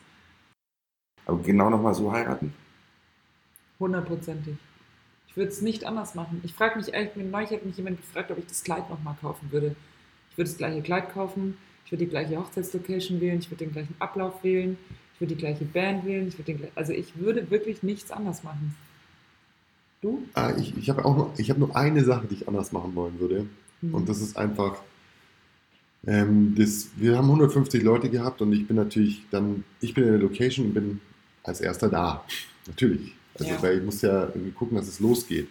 Aber 1.25 1.41
genau 1.43 1.69
nochmal 1.69 1.93
so 1.93 2.11
heiraten? 2.11 2.53
Hundertprozentig. 3.79 4.55
Ich 5.27 5.37
würde 5.37 5.51
es 5.51 5.61
nicht 5.61 5.85
anders 5.85 6.15
machen. 6.15 6.41
Ich 6.43 6.53
frage 6.53 6.77
mich 6.77 6.93
eigentlich, 6.93 7.25
neulich 7.25 7.51
hat 7.51 7.65
mich 7.65 7.77
jemand 7.77 7.97
gefragt, 7.97 8.31
ob 8.31 8.39
ich 8.39 8.47
das 8.47 8.63
Kleid 8.63 8.89
nochmal 8.89 9.15
kaufen 9.21 9.51
würde. 9.51 9.75
Ich 10.31 10.37
würde 10.37 10.49
das 10.49 10.57
gleiche 10.57 10.81
Kleid 10.81 11.13
kaufen, 11.13 11.57
ich 11.85 11.91
würde 11.91 12.05
die 12.05 12.09
gleiche 12.09 12.37
Hochzeitslocation 12.37 13.21
wählen, 13.21 13.39
ich 13.39 13.49
würde 13.49 13.65
den 13.65 13.73
gleichen 13.73 13.95
Ablauf 13.99 14.43
wählen, 14.43 14.77
ich 15.13 15.21
würde 15.21 15.35
die 15.35 15.39
gleiche 15.39 15.65
Band 15.65 16.05
wählen, 16.05 16.27
ich 16.27 16.37
würde 16.37 16.53
den, 16.53 16.67
also 16.75 16.93
ich 16.93 17.17
würde 17.17 17.49
wirklich 17.51 17.83
nichts 17.83 18.11
anders 18.11 18.43
machen. 18.43 18.75
Du? 20.01 20.23
Ah, 20.33 20.53
ich 20.57 20.77
ich 20.77 20.89
habe 20.89 21.03
auch 21.03 21.15
nur, 21.15 21.33
ich 21.37 21.49
hab 21.49 21.57
nur 21.57 21.75
eine 21.75 22.03
Sache, 22.03 22.27
die 22.27 22.35
ich 22.35 22.47
anders 22.47 22.71
machen 22.71 22.95
wollen 22.95 23.19
würde. 23.19 23.45
Mhm. 23.81 23.93
Und 23.93 24.09
das 24.09 24.21
ist 24.21 24.37
einfach, 24.37 24.77
ähm, 26.07 26.55
das, 26.57 26.89
wir 26.95 27.17
haben 27.17 27.25
150 27.25 27.83
Leute 27.83 28.09
gehabt 28.09 28.41
und 28.41 28.53
ich 28.53 28.67
bin 28.67 28.77
natürlich 28.77 29.23
dann, 29.31 29.63
ich 29.81 29.93
bin 29.93 30.05
in 30.05 30.11
der 30.11 30.19
Location 30.19 30.67
und 30.67 30.73
bin 30.73 31.01
als 31.43 31.59
erster 31.59 31.89
da. 31.89 32.23
Natürlich. 32.67 33.13
Also, 33.37 33.51
ja. 33.51 33.61
weil 33.61 33.77
ich 33.79 33.83
muss 33.83 34.01
ja 34.01 34.27
irgendwie 34.27 34.51
gucken, 34.51 34.77
dass 34.77 34.87
es 34.87 34.99
losgeht. 34.99 35.47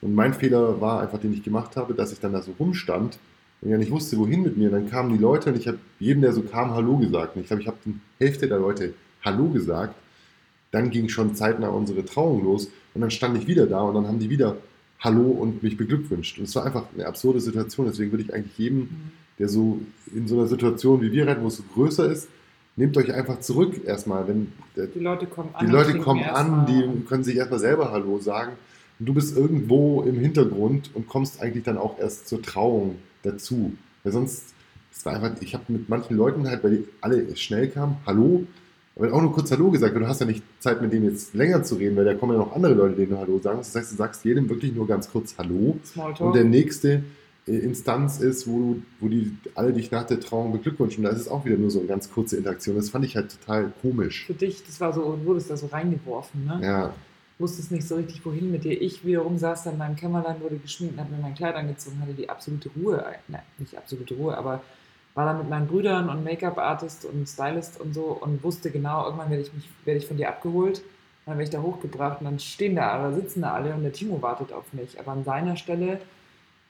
Und 0.00 0.14
mein 0.14 0.34
Fehler 0.34 0.80
war 0.80 1.00
einfach, 1.00 1.18
den 1.18 1.32
ich 1.32 1.42
gemacht 1.42 1.76
habe, 1.76 1.94
dass 1.94 2.12
ich 2.12 2.20
dann 2.20 2.32
da 2.32 2.42
so 2.42 2.52
rumstand 2.58 3.18
und 3.60 3.70
ja 3.70 3.78
nicht 3.78 3.90
wusste, 3.90 4.18
wohin 4.18 4.42
mit 4.42 4.56
mir. 4.56 4.70
Dann 4.70 4.90
kamen 4.90 5.10
die 5.12 5.18
Leute 5.18 5.50
und 5.50 5.56
ich 5.58 5.66
habe 5.66 5.78
jedem, 5.98 6.22
der 6.22 6.32
so 6.32 6.42
kam, 6.42 6.72
Hallo 6.74 6.98
gesagt. 6.98 7.36
Und 7.36 7.42
ich 7.42 7.48
glaube, 7.48 7.62
ich 7.62 7.68
habe 7.68 7.78
die 7.84 7.94
Hälfte 8.18 8.48
der 8.48 8.58
Leute 8.58 8.94
Hallo 9.24 9.48
gesagt. 9.48 9.94
Dann 10.72 10.90
ging 10.90 11.08
schon 11.08 11.34
zeitnah 11.34 11.68
unsere 11.68 12.04
Trauung 12.04 12.44
los 12.44 12.68
und 12.94 13.00
dann 13.00 13.10
stand 13.10 13.36
ich 13.36 13.46
wieder 13.46 13.66
da 13.66 13.80
und 13.80 13.94
dann 13.94 14.06
haben 14.06 14.18
die 14.18 14.30
wieder 14.30 14.56
Hallo 15.00 15.22
und 15.22 15.62
mich 15.62 15.76
beglückwünscht. 15.76 16.38
Und 16.38 16.44
es 16.44 16.54
war 16.54 16.64
einfach 16.64 16.84
eine 16.94 17.06
absurde 17.06 17.40
Situation. 17.40 17.86
Deswegen 17.86 18.10
würde 18.10 18.24
ich 18.24 18.32
eigentlich 18.32 18.56
jedem, 18.56 18.88
der 19.38 19.48
so 19.48 19.80
in 20.14 20.26
so 20.28 20.38
einer 20.38 20.46
Situation 20.46 21.02
wie 21.02 21.12
wir 21.12 21.26
rein, 21.26 21.42
wo 21.42 21.48
es 21.48 21.56
so 21.56 21.64
größer 21.74 22.10
ist, 22.10 22.28
nehmt 22.76 22.96
euch 22.96 23.12
einfach 23.12 23.40
zurück 23.40 23.82
erstmal. 23.84 24.26
Wenn 24.26 24.52
die 24.76 25.00
Leute 25.00 25.26
kommen 25.26 25.50
an, 25.52 25.66
die, 25.66 25.72
Leute 25.72 25.98
kommen 25.98 26.24
an, 26.24 26.66
die 26.66 27.04
können 27.04 27.24
sich 27.24 27.36
erstmal 27.36 27.60
selber 27.60 27.90
Hallo 27.90 28.18
sagen. 28.18 28.52
Und 28.98 29.06
du 29.06 29.14
bist 29.14 29.36
irgendwo 29.36 30.02
im 30.02 30.18
Hintergrund 30.18 30.90
und 30.94 31.08
kommst 31.08 31.40
eigentlich 31.42 31.64
dann 31.64 31.76
auch 31.76 31.98
erst 31.98 32.28
zur 32.28 32.40
Trauung 32.40 32.96
dazu. 33.22 33.72
Weil 34.04 34.12
sonst, 34.12 34.54
es 34.92 35.04
war 35.04 35.14
einfach, 35.14 35.32
ich 35.40 35.54
habe 35.54 35.64
mit 35.68 35.88
manchen 35.88 36.16
Leuten 36.16 36.48
halt, 36.48 36.62
weil 36.62 36.78
die 36.78 36.84
alle 37.00 37.36
schnell 37.36 37.68
kamen, 37.68 37.96
Hallo, 38.06 38.46
aber 38.96 39.12
auch 39.12 39.22
nur 39.22 39.32
kurz 39.32 39.50
Hallo 39.50 39.70
gesagt, 39.70 39.94
weil 39.94 40.02
du 40.02 40.08
hast 40.08 40.20
ja 40.20 40.26
nicht 40.26 40.42
Zeit, 40.60 40.80
mit 40.80 40.92
denen 40.92 41.10
jetzt 41.10 41.34
länger 41.34 41.62
zu 41.62 41.74
reden, 41.76 41.96
weil 41.96 42.04
da 42.04 42.14
kommen 42.14 42.32
ja 42.32 42.38
noch 42.38 42.54
andere 42.54 42.74
Leute, 42.74 42.94
denen 42.94 43.10
du 43.10 43.18
Hallo 43.18 43.40
sagen. 43.40 43.58
Das 43.58 43.74
heißt, 43.74 43.92
du 43.92 43.96
sagst 43.96 44.24
jedem 44.24 44.48
wirklich 44.48 44.72
nur 44.72 44.86
ganz 44.86 45.10
kurz 45.10 45.34
Hallo. 45.36 45.78
Und 46.20 46.36
der 46.36 46.44
nächste 46.44 47.02
äh, 47.46 47.56
Instanz 47.56 48.20
ist, 48.20 48.46
wo, 48.46 48.58
du, 48.58 48.82
wo 49.00 49.08
die 49.08 49.36
alle 49.54 49.72
dich 49.72 49.90
nach 49.90 50.04
der 50.04 50.20
Trauung 50.20 50.52
beglückwünschen. 50.52 51.02
Da 51.02 51.10
ist 51.10 51.20
es 51.20 51.28
auch 51.28 51.44
wieder 51.44 51.56
nur 51.56 51.70
so 51.70 51.80
eine 51.80 51.88
ganz 51.88 52.10
kurze 52.10 52.36
Interaktion. 52.36 52.76
Das 52.76 52.90
fand 52.90 53.04
ich 53.04 53.16
halt 53.16 53.36
total 53.40 53.72
komisch. 53.82 54.26
Für 54.26 54.34
dich, 54.34 54.64
das 54.64 54.80
war 54.80 54.92
so, 54.92 55.16
du 55.16 55.24
wurdest 55.24 55.50
da 55.50 55.56
so 55.56 55.66
reingeworfen, 55.66 56.44
ne? 56.44 56.60
Ja. 56.62 56.94
Wusstest 57.40 57.72
nicht 57.72 57.88
so 57.88 57.96
richtig, 57.96 58.24
wohin 58.24 58.52
mit 58.52 58.62
dir. 58.62 58.80
Ich 58.80 59.04
wiederum 59.04 59.38
saß 59.38 59.64
dann 59.64 59.72
in 59.72 59.78
meinem 59.80 59.96
Kämmerlein, 59.96 60.40
wurde 60.40 60.56
geschminkt, 60.56 60.96
habe 61.00 61.12
mir 61.12 61.20
mein 61.20 61.34
Kleid 61.34 61.56
angezogen, 61.56 62.00
hatte 62.00 62.14
die 62.14 62.28
absolute 62.28 62.70
Ruhe, 62.76 63.04
nein, 63.26 63.42
nicht 63.58 63.76
absolute 63.76 64.14
Ruhe, 64.14 64.38
aber 64.38 64.62
war 65.14 65.26
da 65.26 65.32
mit 65.32 65.48
meinen 65.48 65.66
Brüdern 65.66 66.08
und 66.08 66.24
Make-up-Artist 66.24 67.04
und 67.04 67.28
Stylist 67.28 67.80
und 67.80 67.94
so 67.94 68.18
und 68.20 68.42
wusste 68.42 68.70
genau, 68.70 69.04
irgendwann 69.04 69.30
werde 69.30 69.42
ich, 69.42 69.52
mich, 69.52 69.68
werde 69.84 69.98
ich 69.98 70.06
von 70.06 70.16
dir 70.16 70.28
abgeholt. 70.28 70.82
Dann 71.26 71.38
werde 71.38 71.44
ich 71.44 71.50
da 71.50 71.62
hochgebracht 71.62 72.20
und 72.20 72.26
dann 72.26 72.38
stehen 72.38 72.76
da 72.76 72.90
alle, 72.90 73.14
sitzen 73.14 73.42
da 73.42 73.54
alle 73.54 73.72
und 73.72 73.82
der 73.82 73.92
Timo 73.92 74.20
wartet 74.20 74.52
auf 74.52 74.72
mich. 74.72 74.98
Aber 75.00 75.12
an 75.12 75.24
seiner 75.24 75.56
Stelle, 75.56 76.00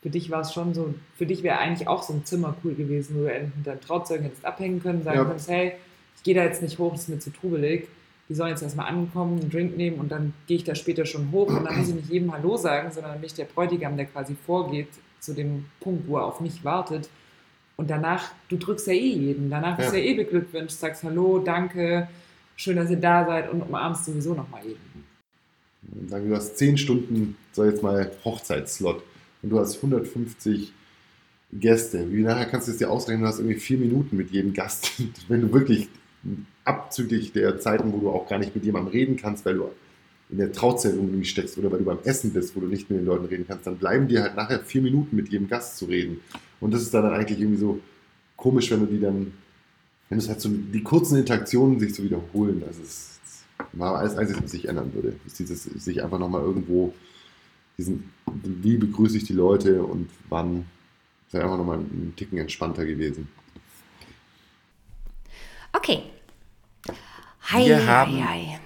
für 0.03 0.11
dich 0.11 0.31
war 0.31 0.43
es 0.43 0.53
schon 0.53 0.75
so, 0.75 0.95
für 1.17 1.27
dich 1.27 1.43
wäre 1.43 1.59
eigentlich 1.59 1.89
auch 1.89 2.03
so 2.03 2.13
ein 2.13 2.25
Zimmer 2.25 2.55
cool 2.63 2.75
gewesen, 2.75 3.17
wo 3.17 3.27
du 3.27 3.51
mit 3.57 3.67
deinem 3.67 3.81
Trauzeugen 3.81 4.25
hättest 4.25 4.45
abhängen 4.45 4.81
können, 4.81 5.03
sagen 5.03 5.19
ja. 5.19 5.25
könntest, 5.25 5.49
hey, 5.49 5.73
ich 6.17 6.23
gehe 6.23 6.35
da 6.35 6.45
jetzt 6.45 6.63
nicht 6.63 6.79
hoch, 6.79 6.93
das 6.93 7.03
ist 7.03 7.09
mir 7.09 7.19
zu 7.19 7.31
trubelig. 7.31 7.89
Die 8.29 8.35
sollen 8.35 8.51
jetzt 8.51 8.63
erstmal 8.63 8.87
ankommen, 8.87 9.41
einen 9.41 9.51
Drink 9.51 9.77
nehmen 9.77 9.99
und 9.99 10.13
dann 10.13 10.35
gehe 10.47 10.59
ich 10.59 10.65
da 10.65 10.75
später 10.75 11.05
schon 11.05 11.33
hoch 11.33 11.49
und 11.49 11.65
dann 11.65 11.77
muss 11.77 11.89
ich 11.89 11.95
nicht 11.95 12.11
jedem 12.11 12.33
Hallo 12.33 12.57
sagen, 12.57 12.91
sondern 12.93 13.21
mich 13.21 13.35
der 13.35 13.45
Bräutigam, 13.45 13.97
der 13.97 14.07
quasi 14.07 14.35
vorgeht 14.35 14.89
zu 15.21 15.35
dem 15.35 15.67
Punkt, 15.81 16.07
wo 16.07 16.19
er 16.19 16.25
auf 16.27 16.41
mich 16.41 16.65
wartet, 16.65 17.09
und 17.77 17.91
danach, 17.91 18.33
du 18.49 18.57
drückst 18.57 18.87
ja 18.87 18.93
eh 18.93 19.13
jeden. 19.13 19.51
Danach 19.51 19.77
bist 19.77 19.93
du 19.93 19.99
ja. 19.99 20.05
ja 20.05 20.11
eh 20.11 20.15
beglückwünscht, 20.15 20.79
sagst 20.79 21.03
Hallo, 21.03 21.39
danke, 21.39 22.09
schön, 22.57 22.77
dass 22.77 22.91
ihr 22.91 22.97
da 22.97 23.27
seid 23.27 23.51
und 23.51 23.63
umarmst 23.63 24.05
sowieso 24.05 24.35
nochmal 24.35 24.63
jeden. 24.65 26.09
Sagen 26.09 26.25
wir, 26.25 26.31
du 26.31 26.37
hast 26.37 26.57
10 26.57 26.79
Stunden, 26.79 27.37
sag 27.53 27.67
jetzt 27.67 27.83
mal, 27.83 28.11
Hochzeitsslot 28.25 29.03
und 29.43 29.51
du 29.51 29.59
hast 29.59 29.77
150 29.77 30.73
Gäste. 31.53 32.11
Wie 32.13 32.23
nachher 32.23 32.47
kannst 32.47 32.69
du 32.69 32.73
es 32.73 32.79
dir 32.79 32.91
ausrechnen, 32.91 33.23
du 33.23 33.29
hast 33.29 33.39
irgendwie 33.39 33.59
vier 33.59 33.79
Minuten 33.79 34.17
mit 34.17 34.31
jedem 34.31 34.53
Gast. 34.53 34.93
Wenn 35.29 35.43
du 35.43 35.53
wirklich 35.53 35.89
abzüglich 36.65 37.33
der 37.33 37.61
Zeiten, 37.61 37.93
wo 37.93 37.99
du 37.99 38.11
auch 38.11 38.29
gar 38.29 38.39
nicht 38.39 38.55
mit 38.55 38.65
jemandem 38.65 38.93
reden 38.93 39.17
kannst, 39.17 39.45
weil 39.45 39.55
du 39.55 39.71
in 40.31 40.39
der 40.39 40.53
Trauzelle 40.53 40.95
irgendwie 40.95 41.25
steckst 41.25 41.59
oder 41.59 41.71
weil 41.71 41.81
du 41.81 41.85
beim 41.85 41.99
Essen 42.05 42.33
bist, 42.33 42.57
wo 42.57 42.61
du 42.61 42.67
nicht 42.67 42.89
mit 42.91 42.99
den 42.99 43.07
Leuten 43.07 43.27
reden 43.27 43.45
kannst, 43.47 43.67
dann 43.67 43.77
bleiben 43.77 44.09
dir 44.09 44.23
halt 44.23 44.37
nachher 44.37 44.61
vier 44.61 44.83
Minuten 44.83 45.15
mit 45.15 45.29
jedem 45.29 45.49
Gast 45.49 45.77
zu 45.77 45.85
reden. 45.85 46.21
Und 46.65 46.71
das 46.71 46.81
ist 46.81 46.95
dann 46.95 47.05
eigentlich 47.13 47.39
irgendwie 47.39 47.61
so 47.61 47.79
komisch, 48.39 48.71
wenn 48.71 48.81
du 48.81 48.87
die 48.87 48.99
dann, 48.99 49.35
wenn 50.09 50.17
es 50.17 50.31
halt 50.31 50.41
so 50.41 50.49
die 50.49 50.83
kurzen 50.83 51.19
Interaktionen 51.19 51.79
sich 51.79 51.95
so 51.95 52.03
wiederholen. 52.03 52.63
Also 52.67 52.81
es 52.81 53.21
war 53.75 53.97
alles 53.97 54.17
Einzige, 54.17 54.43
was 54.43 54.53
sich 54.53 54.67
ändern 54.67 54.95
würde. 54.95 55.15
Ist 55.27 55.39
dieses, 55.39 55.65
sich 55.65 56.03
einfach 56.03 56.19
nochmal 56.19 56.41
irgendwo 56.41 56.95
diesen, 57.77 58.11
wie 58.43 58.79
begrüße 58.79 59.19
ich 59.19 59.25
die 59.25 59.35
Leute 59.35 59.83
und 59.83 60.09
wann, 60.31 60.65
ist 61.27 61.35
einfach 61.35 61.59
nochmal 61.59 61.81
ein 61.81 62.15
Ticken 62.17 62.39
entspannter 62.39 62.87
gewesen. 62.87 63.29
Okay. 65.75 66.05
Hi, 67.43 67.67
Wir 67.67 67.87
haben 67.87 68.13
hi, 68.27 68.47
hi 68.53 68.59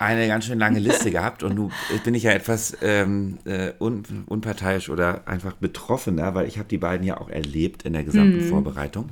eine 0.00 0.26
ganz 0.28 0.46
schön 0.46 0.58
lange 0.58 0.78
Liste 0.78 1.10
gehabt 1.10 1.42
und 1.42 1.54
nun 1.54 1.72
bin 2.04 2.14
ich 2.14 2.22
ja 2.22 2.32
etwas 2.32 2.76
ähm, 2.80 3.38
äh, 3.44 3.72
un, 3.78 4.02
unparteiisch 4.26 4.88
oder 4.88 5.28
einfach 5.28 5.52
betroffener, 5.52 6.34
weil 6.34 6.48
ich 6.48 6.58
habe 6.58 6.68
die 6.68 6.78
beiden 6.78 7.06
ja 7.06 7.20
auch 7.20 7.28
erlebt 7.28 7.82
in 7.82 7.92
der 7.92 8.02
gesamten 8.02 8.44
mhm. 8.44 8.48
Vorbereitung. 8.48 9.10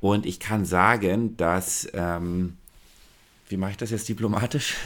Und 0.00 0.26
ich 0.26 0.40
kann 0.40 0.64
sagen, 0.64 1.36
dass, 1.36 1.88
ähm, 1.94 2.56
wie 3.48 3.56
mache 3.56 3.72
ich 3.72 3.76
das 3.76 3.90
jetzt 3.90 4.08
diplomatisch? 4.08 4.76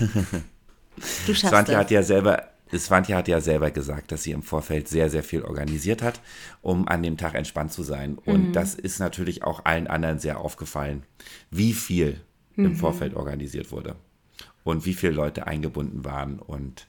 Du 1.26 1.34
schaffst 1.34 1.48
Swantje 1.48 1.76
hat 1.76 1.90
ja 1.90 2.04
selber 2.04 2.50
Svantje 2.72 3.16
hat 3.16 3.26
ja 3.26 3.40
selber 3.40 3.72
gesagt, 3.72 4.12
dass 4.12 4.22
sie 4.22 4.30
im 4.30 4.44
Vorfeld 4.44 4.86
sehr, 4.86 5.10
sehr 5.10 5.24
viel 5.24 5.42
organisiert 5.42 6.02
hat, 6.02 6.20
um 6.62 6.86
an 6.86 7.02
dem 7.02 7.16
Tag 7.16 7.34
entspannt 7.34 7.72
zu 7.72 7.82
sein. 7.82 8.16
Und 8.24 8.52
das 8.52 8.76
ist 8.76 9.00
natürlich 9.00 9.42
auch 9.42 9.64
allen 9.64 9.88
anderen 9.88 10.20
sehr 10.20 10.38
aufgefallen, 10.38 11.02
wie 11.50 11.72
viel 11.72 12.20
im 12.56 12.76
Vorfeld 12.76 13.14
organisiert 13.14 13.72
wurde 13.72 13.96
und 14.64 14.86
wie 14.86 14.94
viele 14.94 15.12
Leute 15.12 15.46
eingebunden 15.46 16.04
waren 16.04 16.38
und 16.38 16.86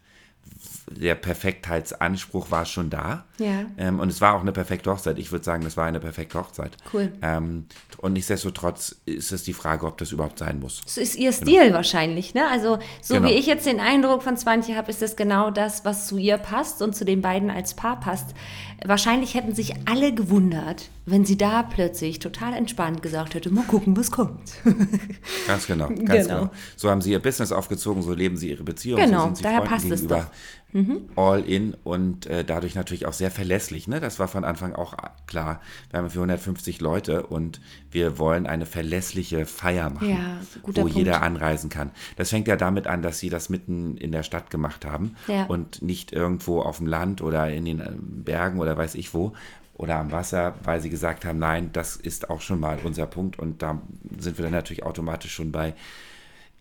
der 0.89 1.15
Perfektheitsanspruch 1.15 2.51
war 2.51 2.65
schon 2.65 2.89
da. 2.89 3.25
Ja. 3.38 3.65
Ähm, 3.77 4.00
und 4.00 4.10
es 4.10 4.22
war 4.22 4.34
auch 4.36 4.42
eine 4.42 4.51
perfekte 4.51 4.89
Hochzeit. 4.92 5.18
Ich 5.20 5.32
würde 5.32 5.44
sagen, 5.44 5.63
das 5.63 5.75
war 5.77 5.86
eine 5.86 6.00
perfekte 6.00 6.39
Hochzeit. 6.39 6.77
Cool. 6.94 7.12
Ähm, 7.22 7.65
und 7.98 8.13
nichtsdestotrotz 8.13 8.96
ist 9.06 9.32
es 9.32 9.44
die 9.44 9.54
Frage, 9.54 9.86
ob 9.86 9.98
das 9.98 10.12
überhaupt 10.12 10.39
sein 10.39 10.60
muss. 10.60 10.82
Das 10.86 10.98
ist 10.98 11.15
ihr 11.15 11.32
Stil 11.34 11.74
wahrscheinlich, 11.74 12.34
ne? 12.34 12.48
Also, 12.50 12.80
so 13.01 13.15
Genau. 13.15 13.27
wie 13.27 13.34
ich 13.34 13.46
jetzt 13.46 13.65
den 13.65 13.80
Eindruck 13.80 14.24
von 14.24 14.38
Swantje 14.38 14.75
habe, 14.75 14.89
ist 14.89 15.01
das 15.01 15.15
genau 15.15 15.51
das, 15.51 15.84
was 15.86 16.08
zu 16.08 16.18
ihr 16.18 16.38
passt 16.38 16.82
und 16.82 16.96
zu 16.96 17.04
den 17.06 17.22
beiden 17.22 17.50
als 17.50 17.74
Paar 17.74 18.00
passt. 18.00 18.34
Wahrscheinlich 18.86 19.34
hätten 19.34 19.56
sich 19.56 19.74
alle 19.86 20.13
gewundert, 20.13 20.89
wenn 21.06 21.25
sie 21.25 21.38
da 21.38 21.63
plötzlich 21.63 22.20
total 22.20 22.54
entspannt 22.54 23.01
gesagt 23.01 23.34
hätte, 23.34 23.50
mal 23.50 23.63
gucken, 23.65 23.96
was 23.98 24.12
kommt. 24.12 24.51
Ganz 25.48 25.65
genau, 25.68 25.88
ganz 25.89 26.27
Genau. 26.27 26.39
genau. 26.42 26.51
So 26.75 26.89
haben 26.89 27.01
sie 27.01 27.12
ihr 27.12 27.20
Business 27.20 27.51
aufgezogen, 27.51 28.01
so 28.01 28.13
leben 28.13 28.38
sie 28.38 28.50
ihre 28.50 28.63
Beziehung, 28.63 29.00
Genau, 29.00 29.20
so 29.20 29.25
sind 29.25 29.38
sie 29.38 29.44
daher 29.44 29.58
Freunden 29.60 29.74
passt 29.74 29.92
es 29.92 30.01
gegenüber 30.01 30.30
all 31.15 31.39
in 31.50 31.74
und 31.86 32.25
äh, 32.25 32.44
dadurch 32.44 32.75
natürlich 32.75 33.06
auch 33.06 33.13
sehr 33.13 33.25
verlässlich. 33.32 33.88
Ne? 33.88 34.00
Das 34.00 34.20
war 34.20 34.27
von 34.27 34.44
Anfang 34.44 34.74
auch 34.74 34.96
klar. 35.27 35.62
Wir 35.91 36.00
haben 36.00 36.10
450 36.10 36.82
Leute 36.82 37.25
und 37.27 37.62
wir 37.91 38.17
wollen 38.20 38.48
eine 38.48 38.65
verlässliche 38.65 39.46
Feier 39.46 39.89
machen, 39.89 40.10
Ja, 40.10 40.38
wo 40.63 40.72
Punkt. 40.72 40.96
jeder 40.96 41.22
anreisen 41.22 41.70
kann. 41.70 41.91
Das 42.15 42.29
fängt 42.29 42.48
ja 42.48 42.55
damit 42.55 42.88
an, 42.88 43.01
dass 43.01 43.20
sie 43.20 43.29
das 43.29 43.50
mitten 43.50 43.98
in 43.98 44.12
der 44.12 44.24
Stadt 44.24 44.50
gemacht 44.50 44.86
haben 44.86 45.15
Ja. 45.27 45.46
und 45.46 45.82
nicht 45.82 46.12
irgendwo 46.12 46.62
auf 46.62 46.77
dem 46.77 46.88
Land 46.88 47.22
oder 47.22 47.50
in 47.51 47.65
den 47.65 47.79
äh, 47.79 47.91
Bergen 47.98 48.60
oder 48.60 48.77
weiß 48.77 48.96
ich 48.96 49.13
wo 49.13 49.34
oder 49.74 49.98
am 49.98 50.12
Wasser, 50.12 50.55
weil 50.63 50.79
sie 50.82 50.89
gesagt 50.89 51.25
haben, 51.25 51.38
nein, 51.39 51.70
das 51.74 51.98
ist 51.98 52.29
auch 52.29 52.39
schon 52.41 52.60
mal 52.62 52.79
unser 52.84 53.05
Punkt 53.08 53.38
und 53.38 53.62
da 53.62 53.82
sind 54.17 54.38
wir 54.38 54.44
dann 54.44 54.53
natürlich 54.53 54.84
automatisch 54.84 55.34
schon 55.34 55.51
bei 55.51 55.74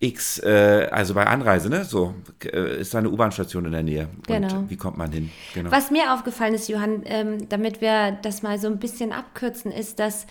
X, 0.00 0.38
äh, 0.40 0.88
also 0.90 1.14
bei 1.14 1.26
Anreise, 1.26 1.70
ne? 1.70 1.84
So, 1.84 2.14
äh, 2.44 2.80
ist 2.80 2.94
da 2.94 2.98
eine 2.98 3.10
U-Bahn-Station 3.10 3.64
in 3.66 3.72
der 3.72 3.82
Nähe. 3.82 4.08
Genau. 4.26 4.58
Und 4.58 4.70
wie 4.70 4.76
kommt 4.76 4.98
man 4.98 5.12
hin? 5.12 5.30
Genau. 5.54 5.70
Was 5.70 5.90
mir 5.90 6.12
aufgefallen 6.12 6.54
ist, 6.54 6.68
Johann, 6.68 7.02
ähm, 7.04 7.48
damit 7.48 7.80
wir 7.80 8.12
das 8.22 8.42
mal 8.42 8.58
so 8.58 8.66
ein 8.68 8.78
bisschen 8.78 9.12
abkürzen, 9.12 9.72
ist, 9.72 9.98
dass 9.98 10.26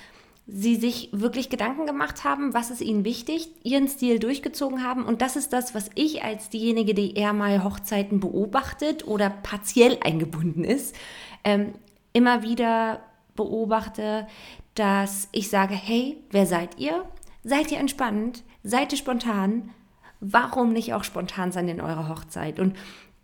sie 0.46 0.76
sich 0.76 1.10
wirklich 1.14 1.50
Gedanken 1.50 1.86
gemacht 1.86 2.26
haben, 2.26 2.54
was 2.54 2.70
ist 2.70 2.82
ihnen 2.82 3.06
wichtig, 3.06 3.50
ihren 3.64 3.88
Stil 3.88 4.20
durchgezogen 4.20 4.84
haben. 4.84 5.06
Und 5.06 5.22
das 5.22 5.36
ist 5.36 5.54
das, 5.54 5.74
was 5.74 5.90
ich 5.96 6.24
als 6.24 6.50
diejenige, 6.50 6.94
die 6.94 7.16
eher 7.16 7.34
mal 7.34 7.64
Hochzeiten 7.64 8.20
beobachtet 8.20 9.08
oder 9.08 9.30
partiell 9.30 9.98
eingebunden 10.04 10.66
ist, 10.66 10.96
ähm, 11.46 11.74
immer 12.12 12.44
wieder 12.44 13.00
beobachte, 13.36 14.28
dass 14.76 15.30
ich 15.32 15.50
sage, 15.50 15.76
hey, 15.76 16.18
wer 16.32 16.46
seid 16.46 16.78
ihr? 16.78 17.06
Seid 17.44 17.72
ihr 17.72 17.80
entspannt? 17.80 18.44
Seid 18.64 18.92
ihr 18.92 18.98
spontan? 18.98 19.72
Warum 20.20 20.72
nicht 20.72 20.94
auch 20.94 21.04
spontan 21.04 21.52
sein 21.52 21.68
in 21.68 21.82
eurer 21.82 22.08
Hochzeit? 22.08 22.60
Und 22.60 22.76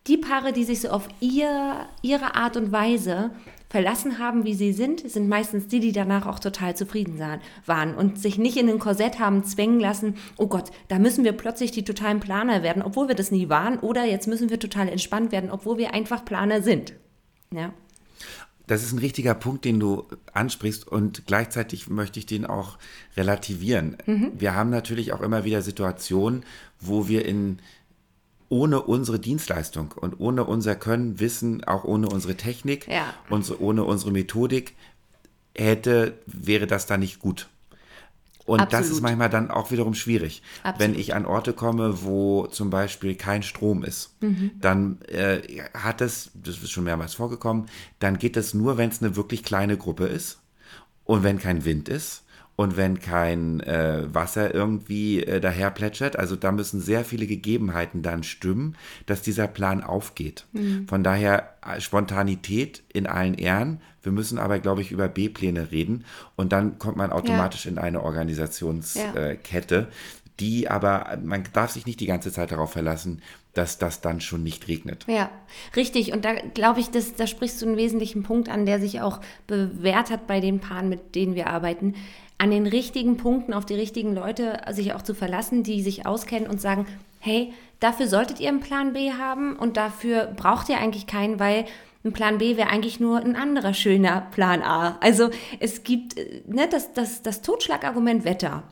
die 0.08 0.18
Paare, 0.18 0.54
die 0.54 0.64
sich 0.64 0.82
so 0.82 0.90
auf 0.90 1.08
ihr, 1.20 1.88
ihre 2.02 2.36
Art 2.36 2.58
und 2.58 2.72
Weise 2.72 3.32
verlassen 3.70 4.18
haben, 4.18 4.44
wie 4.46 4.56
sie 4.56 4.74
sind, 4.74 5.10
sind 5.10 5.30
meistens 5.30 5.68
die, 5.68 5.80
die 5.80 5.92
danach 5.92 6.26
auch 6.26 6.40
total 6.40 6.76
zufrieden 6.76 7.22
waren 7.66 7.96
und 7.96 8.20
sich 8.20 8.38
nicht 8.38 8.58
in 8.58 8.68
ein 8.68 8.80
Korsett 8.80 9.20
haben 9.20 9.44
zwängen 9.44 9.80
lassen, 9.80 10.16
oh 10.38 10.48
Gott, 10.48 10.72
da 10.88 10.98
müssen 10.98 11.24
wir 11.24 11.34
plötzlich 11.34 11.72
die 11.72 11.84
totalen 11.84 12.20
Planer 12.20 12.64
werden, 12.64 12.82
obwohl 12.82 13.08
wir 13.08 13.16
das 13.16 13.32
nie 13.32 13.48
waren, 13.48 13.78
oder 13.80 14.06
jetzt 14.06 14.28
müssen 14.28 14.50
wir 14.50 14.60
total 14.60 14.90
entspannt 14.90 15.32
werden, 15.32 15.52
obwohl 15.52 15.78
wir 15.78 15.94
einfach 15.94 16.26
Planer 16.26 16.64
sind. 16.64 16.94
Ja. 17.54 17.72
Das 18.70 18.84
ist 18.84 18.92
ein 18.92 19.00
richtiger 19.00 19.34
Punkt, 19.34 19.66
den 19.66 19.80
du 19.80 20.06
ansprichst 20.32 20.88
und 20.88 21.26
gleichzeitig 21.26 21.90
möchte 21.90 22.20
ich 22.20 22.28
den 22.28 22.46
auch 22.46 22.78
relativieren. 23.18 23.98
Wir 24.38 24.54
haben 24.54 24.70
natürlich 24.70 25.12
auch 25.12 25.22
immer 25.22 25.44
wieder 25.44 25.64
Situationen, 25.64 26.44
wo 26.80 27.08
wir 27.08 27.26
in 27.26 27.58
ohne 28.48 28.84
unsere 28.84 29.18
Dienstleistung 29.20 29.94
und 29.94 30.20
ohne 30.20 30.44
unser 30.44 30.76
Können, 30.76 31.20
Wissen, 31.20 31.64
auch 31.64 31.84
ohne 31.84 32.10
unsere 32.10 32.36
Technik 32.36 32.88
Ja. 32.88 33.12
und 33.32 33.60
ohne 33.60 33.86
unsere 33.86 34.12
Methodik 34.12 34.76
hätte, 35.56 36.20
wäre 36.28 36.68
das 36.68 36.86
dann 36.86 37.00
nicht 37.00 37.18
gut. 37.18 37.48
Und 38.50 38.62
das 38.62 38.74
Absolut. 38.74 38.92
ist 38.94 39.02
manchmal 39.02 39.30
dann 39.30 39.52
auch 39.52 39.70
wiederum 39.70 39.94
schwierig. 39.94 40.42
Absolut. 40.64 40.80
Wenn 40.80 41.00
ich 41.00 41.14
an 41.14 41.28
Orte 41.28 41.54
komme, 41.54 42.02
wo 42.02 42.48
zum 42.48 42.72
Beispiel 42.72 43.14
kein 43.14 43.44
Strom 43.44 43.84
ist, 43.84 44.16
dann 44.60 45.02
äh, 45.04 45.42
hat 45.76 46.02
es, 46.02 46.32
das 46.34 46.58
ist 46.58 46.72
schon 46.72 46.84
mehrmals 46.84 47.14
vorgekommen, 47.14 47.68
dann 48.00 48.18
geht 48.18 48.38
es 48.38 48.56
nur, 48.56 48.80
wenn 48.80 48.90
es 48.90 49.04
eine 49.04 49.16
wirklich 49.16 49.44
kleine 49.44 49.78
Gruppe 49.78 50.08
ist 50.08 50.40
und 51.04 51.22
wenn 51.22 51.38
kein 51.38 51.64
Wind 51.64 51.90
ist 51.90 52.24
und 52.60 52.76
wenn 52.76 53.00
kein 53.00 53.62
äh, 53.62 54.04
Wasser 54.14 54.54
irgendwie 54.54 55.24
äh, 55.24 55.40
daher 55.40 55.72
plätschert. 55.72 56.20
Also 56.20 56.36
da 56.36 56.52
müssen 56.52 56.82
sehr 56.82 57.06
viele 57.06 57.26
Gegebenheiten 57.26 58.02
dann 58.02 58.22
stimmen, 58.22 58.76
dass 59.06 59.22
dieser 59.22 59.48
Plan 59.48 59.82
aufgeht. 59.82 60.46
Von 60.88 61.02
daher 61.02 61.54
äh, 61.66 61.80
Spontanität 61.80 62.84
in 62.92 63.08
allen 63.08 63.36
Ehren. 63.36 63.80
Wir 64.04 64.12
müssen 64.12 64.38
aber, 64.40 64.60
glaube 64.60 64.82
ich, 64.82 64.92
über 64.92 65.08
B-Pläne 65.08 65.72
reden 65.72 66.04
und 66.36 66.52
dann 66.52 66.80
kommt 66.80 66.98
man 66.98 67.14
automatisch 67.14 67.66
in 67.66 67.78
eine 67.78 68.04
Organisationskette, 68.04 69.76
Ja. 69.76 69.82
äh, 69.82 69.86
die 70.42 70.70
aber, 70.70 71.18
man 71.24 71.46
darf 71.54 71.72
sich 71.72 71.86
nicht 71.86 72.02
die 72.02 72.08
ganze 72.08 72.30
Zeit 72.30 72.52
darauf 72.52 72.74
verlassen, 72.74 73.22
dass 73.54 73.78
das 73.78 74.02
dann 74.02 74.20
schon 74.20 74.44
nicht 74.44 74.68
regnet. 74.68 75.06
Ja, 75.08 75.30
richtig. 75.78 76.12
Und 76.12 76.26
da 76.26 76.34
glaube 76.34 76.82
ich, 76.82 76.92
dass, 76.92 77.16
da 77.16 77.26
sprichst 77.26 77.62
du 77.62 77.68
einen 77.68 77.78
wesentlichen 77.78 78.24
Punkt 78.24 78.50
an, 78.50 78.66
der 78.66 78.80
sich 78.80 79.00
auch 79.00 79.22
bewährt 79.48 80.12
hat 80.12 80.28
bei 80.28 80.42
den 80.42 80.60
Paaren, 80.60 80.90
mit 80.90 81.16
denen 81.16 81.36
wir 81.36 81.48
arbeiten. 81.48 81.96
An 82.40 82.50
den 82.50 82.66
richtigen 82.66 83.18
Punkten 83.18 83.54
auf 83.54 83.66
die 83.66 83.76
richtigen 83.76 84.16
Leute 84.16 84.62
sich 84.72 84.94
auch 84.94 85.04
zu 85.04 85.14
verlassen, 85.14 85.62
die 85.62 85.84
sich 85.84 86.08
auskennen 86.08 86.50
und 86.50 86.60
sagen, 86.60 86.88
hey, 87.20 87.54
dafür 87.80 88.08
solltet 88.08 88.40
ihr 88.40 88.50
einen 88.50 88.62
Plan 88.62 88.94
B 88.94 89.12
haben 89.12 89.56
und 89.56 89.78
dafür 89.78 90.26
braucht 90.36 90.70
ihr 90.70 90.80
eigentlich 90.80 91.06
keinen, 91.06 91.40
weil 91.40 91.66
ein 92.04 92.14
Plan 92.14 92.40
B 92.40 92.58
wäre 92.58 92.70
eigentlich 92.70 93.00
nur 93.00 93.20
ein 93.20 93.36
anderer 93.36 93.76
schöner 93.76 94.22
Plan 94.32 94.64
A. 94.64 94.98
Also 95.02 95.30
es 95.60 95.84
gibt 95.84 96.18
äh, 96.18 96.42
ne, 96.48 96.68
das, 96.68 96.94
das, 96.94 97.22
das 97.22 97.44
Totschlagargument 97.44 98.24
Wetter 98.24 98.64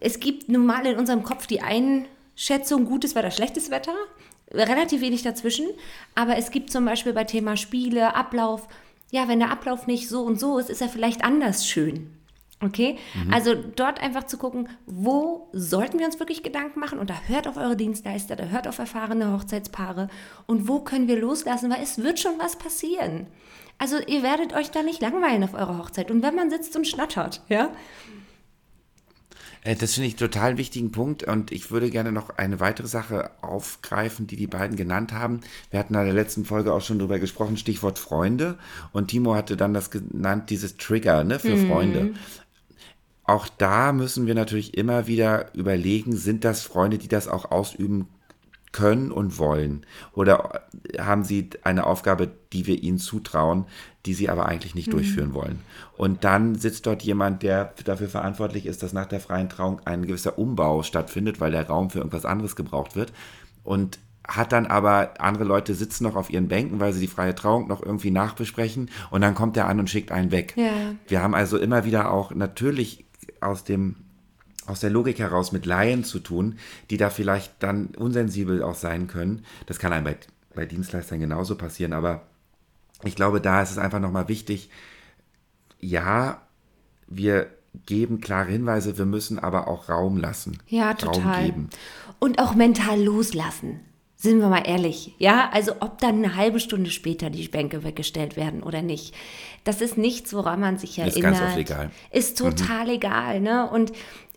es 0.00 0.20
gibt 0.20 0.48
nun 0.48 0.66
mal 0.66 0.86
in 0.86 0.98
unserem 0.98 1.22
Kopf 1.22 1.46
die 1.46 1.60
Einschätzung, 1.62 2.84
gutes 2.84 3.14
Wetter, 3.14 3.30
schlechtes 3.30 3.70
Wetter, 3.70 3.94
relativ 4.50 5.00
wenig 5.00 5.22
dazwischen. 5.22 5.66
Aber 6.14 6.36
es 6.36 6.50
gibt 6.50 6.70
zum 6.70 6.84
Beispiel 6.84 7.12
bei 7.12 7.24
Thema 7.24 7.56
Spiele, 7.56 8.14
Ablauf, 8.14 8.68
ja, 9.10 9.28
wenn 9.28 9.38
der 9.38 9.50
Ablauf 9.50 9.86
nicht 9.86 10.08
so 10.08 10.22
und 10.22 10.40
so 10.40 10.58
ist, 10.58 10.70
ist 10.70 10.82
er 10.82 10.88
vielleicht 10.88 11.24
anders 11.24 11.66
schön. 11.66 12.10
Okay? 12.64 12.96
Also 13.30 13.54
dort 13.54 14.00
einfach 14.00 14.24
zu 14.24 14.38
gucken, 14.38 14.68
wo 14.86 15.48
sollten 15.52 15.98
wir 15.98 16.06
uns 16.06 16.18
wirklich 16.18 16.42
Gedanken 16.42 16.80
machen? 16.80 16.98
Und 16.98 17.10
da 17.10 17.14
hört 17.26 17.46
auf 17.48 17.56
eure 17.56 17.76
Dienstleister, 17.76 18.36
da 18.36 18.44
hört 18.44 18.66
auf 18.68 18.78
erfahrene 18.78 19.32
Hochzeitspaare. 19.32 20.08
Und 20.46 20.68
wo 20.68 20.80
können 20.80 21.08
wir 21.08 21.18
loslassen? 21.20 21.70
Weil 21.70 21.82
es 21.82 21.98
wird 21.98 22.18
schon 22.20 22.38
was 22.38 22.56
passieren. 22.56 23.26
Also 23.78 23.98
ihr 24.06 24.22
werdet 24.22 24.54
euch 24.54 24.70
da 24.70 24.82
nicht 24.82 25.00
langweilen 25.02 25.44
auf 25.44 25.54
eurer 25.54 25.78
Hochzeit. 25.78 26.10
Und 26.10 26.22
wenn 26.22 26.34
man 26.34 26.50
sitzt 26.50 26.76
und 26.76 26.86
schnattert, 26.86 27.42
ja, 27.48 27.70
Äh, 29.64 29.74
Das 29.76 29.94
finde 29.94 30.08
ich 30.08 30.14
einen 30.14 30.30
total 30.30 30.58
wichtigen 30.58 30.92
Punkt 30.92 31.24
und 31.24 31.50
ich 31.50 31.70
würde 31.70 31.90
gerne 31.90 32.12
noch 32.12 32.36
eine 32.36 32.60
weitere 32.60 32.86
Sache 32.86 33.30
aufgreifen, 33.40 34.26
die 34.26 34.36
die 34.36 34.46
beiden 34.46 34.76
genannt 34.76 35.12
haben. 35.12 35.40
Wir 35.70 35.80
hatten 35.80 35.94
in 35.94 36.04
der 36.04 36.12
letzten 36.12 36.44
Folge 36.44 36.72
auch 36.72 36.82
schon 36.82 36.98
drüber 36.98 37.18
gesprochen, 37.18 37.56
Stichwort 37.56 37.98
Freunde 37.98 38.58
und 38.92 39.08
Timo 39.08 39.34
hatte 39.34 39.56
dann 39.56 39.74
das 39.74 39.90
genannt, 39.90 40.50
dieses 40.50 40.76
Trigger 40.76 41.24
ne, 41.24 41.38
für 41.38 41.56
Freunde. 41.56 42.14
Auch 43.24 43.48
da 43.48 43.92
müssen 43.92 44.26
wir 44.26 44.34
natürlich 44.34 44.76
immer 44.76 45.06
wieder 45.06 45.54
überlegen, 45.54 46.16
sind 46.16 46.44
das 46.44 46.62
Freunde, 46.62 46.98
die 46.98 47.08
das 47.08 47.26
auch 47.26 47.50
ausüben 47.50 48.08
können 48.74 49.12
und 49.12 49.38
wollen? 49.38 49.86
Oder 50.12 50.64
haben 50.98 51.24
sie 51.24 51.48
eine 51.62 51.86
Aufgabe, 51.86 52.30
die 52.52 52.66
wir 52.66 52.82
ihnen 52.82 52.98
zutrauen, 52.98 53.64
die 54.04 54.14
sie 54.14 54.28
aber 54.28 54.46
eigentlich 54.46 54.74
nicht 54.74 54.92
durchführen 54.92 55.32
wollen? 55.32 55.60
Und 55.96 56.24
dann 56.24 56.56
sitzt 56.56 56.86
dort 56.86 57.02
jemand, 57.02 57.42
der 57.42 57.72
dafür 57.84 58.08
verantwortlich 58.08 58.66
ist, 58.66 58.82
dass 58.82 58.92
nach 58.92 59.06
der 59.06 59.20
freien 59.20 59.48
Trauung 59.48 59.80
ein 59.84 60.06
gewisser 60.06 60.38
Umbau 60.38 60.82
stattfindet, 60.82 61.40
weil 61.40 61.52
der 61.52 61.66
Raum 61.66 61.88
für 61.88 61.98
irgendwas 61.98 62.26
anderes 62.26 62.56
gebraucht 62.56 62.96
wird. 62.96 63.12
Und 63.62 63.98
hat 64.26 64.52
dann 64.52 64.66
aber 64.66 65.14
andere 65.18 65.44
Leute 65.44 65.74
sitzen 65.74 66.04
noch 66.04 66.16
auf 66.16 66.30
ihren 66.30 66.48
Bänken, 66.48 66.80
weil 66.80 66.92
sie 66.92 67.00
die 67.00 67.08
freie 67.08 67.34
Trauung 67.34 67.68
noch 67.68 67.82
irgendwie 67.82 68.10
nachbesprechen 68.10 68.90
und 69.10 69.20
dann 69.20 69.34
kommt 69.34 69.56
er 69.56 69.68
an 69.68 69.78
und 69.78 69.90
schickt 69.90 70.10
einen 70.10 70.30
weg. 70.30 70.54
Ja. 70.56 70.94
Wir 71.06 71.22
haben 71.22 71.34
also 71.34 71.58
immer 71.58 71.84
wieder 71.84 72.10
auch 72.10 72.34
natürlich 72.34 73.04
aus 73.44 73.64
dem 73.64 73.96
aus 74.66 74.80
der 74.80 74.88
Logik 74.90 75.18
heraus 75.18 75.52
mit 75.52 75.66
Laien 75.66 76.04
zu 76.04 76.20
tun, 76.20 76.58
die 76.88 76.96
da 76.96 77.10
vielleicht 77.10 77.62
dann 77.62 77.88
unsensibel 77.88 78.62
auch 78.62 78.74
sein 78.74 79.08
können. 79.08 79.44
Das 79.66 79.78
kann 79.78 79.92
einem 79.92 80.04
bei, 80.04 80.16
bei 80.54 80.64
Dienstleistern 80.64 81.20
genauso 81.20 81.56
passieren, 81.56 81.92
aber 81.92 82.22
ich 83.02 83.14
glaube, 83.14 83.42
da 83.42 83.62
ist 83.62 83.72
es 83.72 83.78
einfach 83.78 84.00
nochmal 84.00 84.28
wichtig, 84.28 84.70
ja, 85.80 86.40
wir 87.06 87.48
geben 87.86 88.20
klare 88.20 88.50
Hinweise, 88.50 88.96
wir 88.96 89.04
müssen 89.04 89.38
aber 89.38 89.68
auch 89.68 89.88
Raum 89.88 90.16
lassen. 90.16 90.58
Ja, 90.66 90.92
Raum 90.92 90.96
total. 90.96 91.44
geben. 91.44 91.70
Und 92.18 92.38
auch 92.38 92.54
mental 92.54 93.02
loslassen. 93.02 93.80
Sind 94.24 94.40
wir 94.40 94.48
mal 94.48 94.66
ehrlich, 94.66 95.14
ja? 95.18 95.50
Also 95.52 95.72
ob 95.80 95.98
dann 95.98 96.24
eine 96.24 96.34
halbe 96.34 96.58
Stunde 96.58 96.90
später 96.90 97.28
die 97.28 97.46
Bänke 97.46 97.84
weggestellt 97.84 98.38
werden 98.38 98.62
oder 98.62 98.80
nicht. 98.80 99.14
Das 99.64 99.82
ist 99.82 99.98
nichts, 99.98 100.32
woran 100.32 100.60
man 100.60 100.78
sich 100.78 100.98
erinnert. 100.98 101.16
Ist 101.16 101.22
ganz 101.22 101.40
oft 101.42 101.58
egal. 101.58 101.90
Ist 102.10 102.38
total 102.38 102.88
egal, 102.88 103.42
ne? 103.42 103.68
Und 103.68 103.92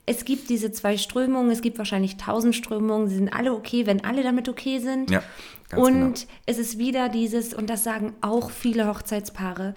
es 0.06 0.26
gibt 0.26 0.50
diese 0.50 0.74
zwei 0.74 0.98
Strömungen, 0.98 1.52
es 1.52 1.62
gibt 1.62 1.78
wahrscheinlich 1.78 2.18
tausend 2.18 2.54
Strömungen, 2.54 3.08
sie 3.08 3.16
sind 3.16 3.32
alle 3.32 3.54
okay, 3.54 3.86
wenn 3.86 4.04
alle 4.04 4.24
damit 4.24 4.50
okay 4.50 4.80
sind. 4.80 5.10
Ja, 5.10 5.24
ganz 5.70 5.88
und 5.88 6.14
genau. 6.16 6.32
es 6.48 6.58
ist 6.58 6.78
wieder 6.78 7.08
dieses, 7.08 7.54
und 7.54 7.70
das 7.70 7.86
sagen 7.86 8.14
auch 8.20 8.52
viele 8.52 8.90
Hochzeitspaare, 8.90 9.74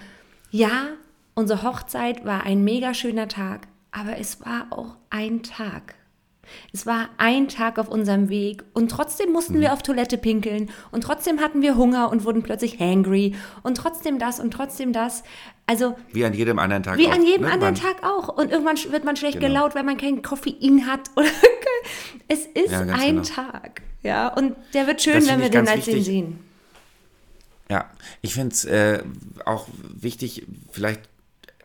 ja, 0.51 0.89
unsere 1.37 1.63
Hochzeit 1.63 2.25
war 2.25 2.43
ein 2.43 2.65
mega 2.65 2.95
schöner 2.95 3.29
Tag, 3.29 3.69
aber 3.93 4.19
es 4.19 4.41
war 4.45 4.67
auch 4.71 4.97
ein 5.09 5.45
Tag. 5.45 5.95
Es 6.73 6.87
war 6.87 7.09
ein 7.19 7.49
Tag 7.49 7.79
auf 7.79 7.89
unserem 7.89 8.29
Weg 8.29 8.63
und 8.75 8.91
trotzdem 8.91 9.33
mussten 9.33 9.55
Mhm. 9.57 9.61
wir 9.61 9.73
auf 9.73 9.83
Toilette 9.83 10.19
pinkeln 10.19 10.71
und 10.91 11.03
trotzdem 11.03 11.41
hatten 11.41 11.63
wir 11.63 11.77
Hunger 11.77 12.11
und 12.11 12.25
wurden 12.25 12.43
plötzlich 12.43 12.79
hangry 12.79 13.35
und 13.63 13.77
trotzdem 13.77 14.19
das 14.19 14.41
und 14.41 14.53
trotzdem 14.53 14.93
das. 14.93 15.23
Also 15.67 15.97
Wie 16.13 16.25
an 16.25 16.35
jedem 16.35 16.59
anderen 16.59 16.83
Tag 16.83 16.99
wie 16.99 17.07
auch, 17.07 17.13
an 17.13 17.23
jedem 17.25 17.47
ne? 17.47 17.53
anderen 17.53 17.75
Man- 17.75 17.83
Tag 17.83 18.03
auch. 18.05 18.29
Und 18.37 18.51
irgendwann 18.51 18.77
wird 18.93 19.05
man 19.05 19.17
schlecht 19.17 19.39
Genau. 19.39 19.49
gelaunt, 19.49 19.75
weil 19.75 19.85
man 19.85 19.97
kein 19.97 20.23
Koffein 20.23 20.87
hat. 20.87 21.11
Oder 21.17 21.29
es 22.29 22.47
ist 22.47 22.73
Ja, 22.73 22.81
ein 22.81 23.17
genau. 23.17 23.23
Tag. 23.23 23.83
Ja, 24.03 24.29
und 24.29 24.57
der 24.75 24.87
wird 24.87 25.03
schön, 25.03 25.27
wenn 25.27 25.41
wir 25.41 25.51
den 25.51 25.69
als 25.69 25.85
den 25.85 26.03
sehen. 26.03 26.41
Ja, 27.69 27.89
ich 28.21 28.35
finde 28.35 28.53
es 28.55 28.65
äh, 28.65 29.03
auch 29.45 29.69
wichtig, 30.01 30.45
vielleicht, 30.73 31.03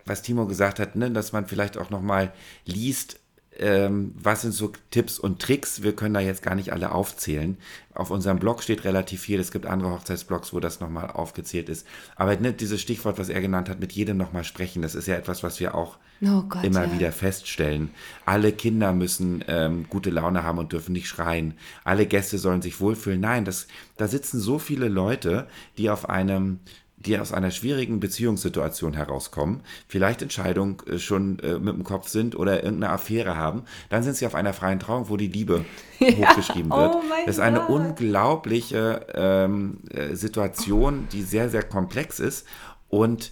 was 0.05 0.21
Timo 0.21 0.45
gesagt 0.45 0.79
hat, 0.79 0.95
ne, 0.95 1.09
dass 1.09 1.31
man 1.31 1.47
vielleicht 1.47 1.77
auch 1.77 1.89
nochmal 1.89 2.31
liest, 2.65 3.19
ähm, 3.59 4.13
was 4.21 4.41
sind 4.41 4.53
so 4.53 4.71
Tipps 4.91 5.19
und 5.19 5.41
Tricks. 5.41 5.81
Wir 5.81 5.95
können 5.95 6.13
da 6.13 6.19
jetzt 6.19 6.43
gar 6.43 6.55
nicht 6.55 6.73
alle 6.73 6.91
aufzählen. 6.91 7.57
Auf 7.93 8.11
unserem 8.11 8.39
Blog 8.39 8.61
steht 8.61 8.83
relativ 8.83 9.21
viel. 9.21 9.39
Es 9.39 9.51
gibt 9.51 9.65
andere 9.65 9.91
Hochzeitsblogs, 9.91 10.53
wo 10.53 10.59
das 10.59 10.79
nochmal 10.79 11.09
aufgezählt 11.09 11.69
ist. 11.69 11.87
Aber 12.15 12.35
ne, 12.35 12.53
dieses 12.53 12.81
Stichwort, 12.81 13.17
was 13.17 13.29
er 13.29 13.41
genannt 13.41 13.69
hat, 13.69 13.79
mit 13.79 13.93
jedem 13.93 14.17
nochmal 14.17 14.43
sprechen, 14.43 14.81
das 14.81 14.95
ist 14.95 15.07
ja 15.07 15.15
etwas, 15.15 15.43
was 15.43 15.59
wir 15.59 15.75
auch 15.75 15.97
Oh 16.21 16.43
Gott, 16.43 16.63
immer 16.63 16.85
ja. 16.85 16.93
wieder 16.93 17.11
feststellen. 17.11 17.91
Alle 18.25 18.51
Kinder 18.51 18.93
müssen 18.93 19.43
ähm, 19.47 19.85
gute 19.89 20.09
Laune 20.09 20.43
haben 20.43 20.59
und 20.59 20.71
dürfen 20.71 20.93
nicht 20.93 21.07
schreien. 21.07 21.55
Alle 21.83 22.05
Gäste 22.05 22.37
sollen 22.37 22.61
sich 22.61 22.79
wohlfühlen. 22.79 23.19
Nein, 23.19 23.45
das, 23.45 23.67
da 23.97 24.07
sitzen 24.07 24.39
so 24.39 24.59
viele 24.59 24.87
Leute, 24.87 25.47
die 25.77 25.89
auf 25.89 26.09
einem 26.09 26.59
die 27.05 27.17
aus 27.19 27.31
einer 27.31 27.51
schwierigen 27.51 27.99
Beziehungssituation 27.99 28.93
herauskommen, 28.93 29.61
vielleicht 29.87 30.21
Entscheidung 30.21 30.81
äh, 30.87 30.97
schon 30.97 31.39
äh, 31.39 31.59
mit 31.59 31.75
dem 31.75 31.83
Kopf 31.83 32.07
sind 32.07 32.35
oder 32.35 32.63
irgendeine 32.63 32.93
Affäre 32.93 33.37
haben, 33.37 33.63
dann 33.89 34.03
sind 34.03 34.15
sie 34.15 34.25
auf 34.25 34.35
einer 34.35 34.53
freien 34.53 34.79
Trauung, 34.79 35.09
wo 35.09 35.17
die 35.17 35.27
Liebe 35.27 35.65
hochgeschrieben 35.99 36.71
wird. 36.71 36.95
oh 36.95 37.01
das 37.25 37.35
ist 37.35 37.41
eine 37.41 37.59
Gott. 37.59 37.69
unglaubliche 37.69 39.05
ähm, 39.13 39.79
äh, 39.89 40.15
Situation, 40.15 41.07
die 41.11 41.21
sehr, 41.21 41.49
sehr 41.49 41.63
komplex 41.63 42.19
ist 42.19 42.45
und 42.89 43.31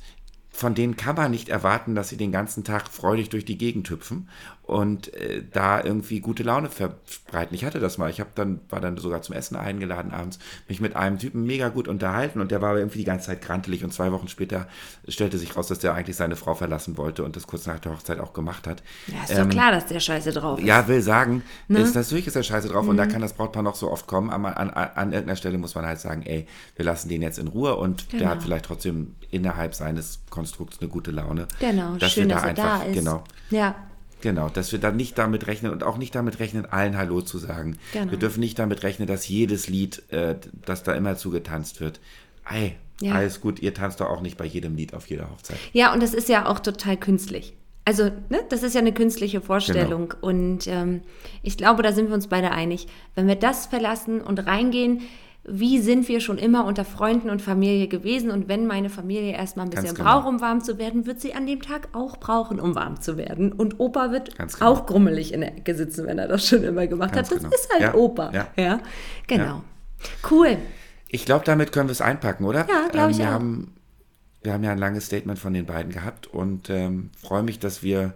von 0.56 0.76
denen 0.76 0.96
kann 0.96 1.16
man 1.16 1.32
nicht 1.32 1.50
erwarten, 1.50 1.96
dass 1.96 2.10
sie 2.10 2.18
den 2.18 2.32
ganzen 2.32 2.64
Tag 2.64 2.88
freudig 2.88 3.30
durch 3.30 3.44
die 3.44 3.58
Gegend 3.58 3.90
hüpfen 3.90 4.30
und 4.64 5.14
äh, 5.14 5.44
da 5.52 5.84
irgendwie 5.84 6.22
gute 6.22 6.42
Laune 6.44 6.70
verbreiten. 6.70 7.54
Ich 7.54 7.66
hatte 7.66 7.80
das 7.82 7.98
mal. 7.98 8.10
Ich 8.10 8.20
habe 8.22 8.30
dann 8.36 8.62
war 8.70 8.80
dann 8.80 8.96
sogar 8.98 9.22
zum 9.22 9.36
Essen 9.36 9.56
eingeladen 9.58 10.12
abends, 10.14 10.40
mich 10.70 10.80
mit 10.80 10.96
einem 10.96 11.20
Typen 11.20 11.44
mega 11.46 11.68
gut 11.68 11.88
unterhalten 11.90 12.40
und 12.40 12.50
der 12.50 12.62
war 12.62 12.70
aber 12.70 12.80
irgendwie 12.80 13.00
die 13.00 13.04
ganze 13.04 13.28
Zeit 13.28 13.42
grantelig 13.42 13.84
und 13.84 13.94
zwei 13.94 14.12
Wochen 14.14 14.30
später 14.30 14.68
stellte 15.08 15.38
sich 15.38 15.56
raus, 15.58 15.68
dass 15.68 15.80
der 15.80 15.94
eigentlich 15.94 16.16
seine 16.16 16.38
Frau 16.38 16.54
verlassen 16.54 16.96
wollte 16.98 17.24
und 17.26 17.36
das 17.36 17.46
kurz 17.46 17.66
nach 17.68 17.80
der 17.80 17.92
Hochzeit 17.92 18.20
auch 18.22 18.32
gemacht 18.32 18.66
hat. 18.66 18.82
Ja, 19.08 19.24
ist 19.30 19.38
doch 19.38 19.50
klar, 19.50 19.72
dass 19.74 19.86
der 19.88 20.00
Scheiße 20.00 20.32
drauf 20.32 20.58
ist. 20.58 20.64
Ähm, 20.64 20.68
Ja, 20.70 20.88
will 20.88 21.02
sagen, 21.02 21.44
Ne? 21.68 21.80
ist 21.80 21.94
natürlich 21.96 22.28
ist 22.28 22.36
der 22.38 22.44
Scheiße 22.44 22.70
drauf 22.70 22.84
Mhm. 22.84 22.90
und 22.92 22.98
da 22.98 23.06
kann 23.06 23.22
das 23.22 23.34
Brautpaar 23.34 23.64
noch 23.64 23.76
so 23.76 23.92
oft 23.92 24.08
kommen, 24.08 24.30
aber 24.30 24.56
an, 24.58 24.70
an, 24.70 24.90
an 24.96 25.12
irgendeiner 25.12 25.36
Stelle 25.36 25.58
muss 25.58 25.76
man 25.76 25.86
halt 25.86 26.00
sagen, 26.00 26.24
ey, 26.24 26.48
wir 26.78 26.86
lassen 26.86 27.10
den 27.10 27.22
jetzt 27.22 27.38
in 27.38 27.50
Ruhe 27.50 27.76
und 27.76 28.14
der 28.14 28.20
Genau. 28.20 28.32
hat 28.32 28.44
vielleicht 28.44 28.66
trotzdem 28.66 29.16
innerhalb 29.30 29.76
seines 29.76 30.22
Konstrukts 30.30 30.80
eine 30.80 30.90
gute 30.90 31.12
Laune. 31.12 31.48
Genau, 31.60 31.96
dass 31.96 32.14
schön, 32.14 32.24
wir 32.24 32.30
da 32.30 32.36
dass 32.36 32.44
er 32.44 32.50
einfach, 32.52 32.80
da 32.80 32.84
ist. 32.86 32.94
genau, 32.96 33.24
Ja, 33.50 33.76
genau, 34.24 34.50
dass 34.50 34.72
wir 34.72 34.80
da 34.80 34.92
nicht 34.92 35.18
damit 35.20 35.46
rechnen 35.46 35.72
und 35.72 35.84
auch 35.84 35.98
nicht 35.98 36.16
damit 36.16 36.40
rechnen, 36.40 36.66
allen 36.66 36.98
Hallo 36.98 37.22
zu 37.22 37.38
sagen. 37.38 37.78
Genau. 37.92 38.10
Wir 38.12 38.18
dürfen 38.18 38.40
nicht 38.40 38.58
damit 38.58 38.82
rechnen, 38.82 39.08
dass 39.08 39.28
jedes 39.28 39.70
Lied, 39.70 40.02
äh, 40.12 40.36
dass 40.66 40.82
da 40.82 40.94
immer 40.94 41.16
zugetanzt 41.16 41.80
wird. 41.80 42.00
Ey, 42.50 42.76
Ja. 43.02 43.14
alles 43.14 43.40
gut, 43.42 43.60
ihr 43.60 43.74
tanzt 43.76 44.00
doch 44.00 44.08
auch 44.10 44.22
nicht 44.22 44.38
bei 44.38 44.46
jedem 44.46 44.76
Lied 44.76 44.94
auf 44.96 45.08
jeder 45.08 45.30
Hochzeit. 45.30 45.58
Ja, 45.74 45.94
und 45.94 46.02
das 46.02 46.14
ist 46.16 46.28
ja 46.30 46.48
auch 46.48 46.60
total 46.60 46.98
künstlich. 46.98 47.54
Also, 47.86 48.06
ne, 48.30 48.40
das 48.50 48.64
ist 48.64 48.74
ja 48.76 48.80
eine 48.82 48.94
künstliche 48.94 49.42
Vorstellung. 49.42 50.10
Genau. 50.10 50.22
Und 50.28 50.68
ähm, 50.68 51.02
ich 51.42 51.58
glaube, 51.58 51.84
da 51.84 51.92
sind 51.92 52.08
wir 52.08 52.16
uns 52.16 52.28
beide 52.28 52.52
einig. 52.52 52.88
Wenn 53.14 53.28
wir 53.28 53.36
das 53.36 53.66
verlassen 53.66 54.22
und 54.22 54.40
reingehen, 54.48 55.02
wie 55.46 55.80
sind 55.80 56.08
wir 56.08 56.22
schon 56.22 56.38
immer 56.38 56.66
unter 56.66 56.86
Freunden 56.86 57.30
und 57.30 57.42
Familie 57.42 57.90
gewesen? 57.90 58.32
Und 58.32 58.48
wenn 58.48 58.66
meine 58.66 58.90
Familie 58.90 59.34
erstmal 59.34 59.66
ein 59.66 59.72
bisschen 59.72 59.94
genau. 59.94 60.22
braucht, 60.22 60.28
um 60.28 60.40
warm 60.40 60.62
zu 60.62 60.78
werden, 60.78 61.06
wird 61.06 61.20
sie 61.20 61.34
an 61.34 61.46
dem 61.46 61.62
Tag 61.62 61.90
auch 61.92 62.18
brauchen, 62.18 62.62
um 62.62 62.76
warm 62.76 63.02
zu 63.02 63.18
werden. 63.18 63.52
Und 63.52 63.80
Opa 63.80 64.12
wird 64.12 64.38
genau. 64.38 64.50
auch 64.62 64.86
grummelig 64.86 65.34
in 65.34 65.42
der 65.42 65.58
Ecke 65.58 65.76
sitzen, 65.76 66.06
wenn 66.06 66.18
er 66.18 66.30
das 66.30 66.48
schon 66.48 66.64
immer 66.64 66.88
gemacht 66.88 67.14
Ganz 67.14 67.30
hat. 67.30 67.36
Das 67.36 67.44
genau. 67.44 67.56
ist 67.56 67.70
halt 67.74 67.82
Ja, 67.82 67.94
Opa. 67.94 68.32
ja. 68.56 68.80
genau. 69.28 69.44
Ja. 69.44 69.64
Cool. 70.32 70.58
Ich 71.10 71.26
glaube, 71.26 71.44
damit 71.46 71.74
können 71.74 71.90
wir 71.90 71.94
es 71.94 72.02
einpacken, 72.02 72.46
oder? 72.46 72.66
Ja, 72.70 72.88
glaub 72.90 73.12
ich 73.12 73.18
wir 73.18 73.28
auch. 73.28 73.32
Haben, 73.32 73.76
wir 74.44 74.54
haben 74.54 74.64
ja 74.64 74.72
ein 74.72 74.78
langes 74.78 75.08
Statement 75.08 75.40
von 75.40 75.54
den 75.54 75.66
beiden 75.66 75.92
gehabt 75.92 76.28
und 76.28 76.70
ähm, 76.70 77.12
freue 77.22 77.44
mich, 77.44 77.60
dass 77.60 77.84
wir 77.84 78.14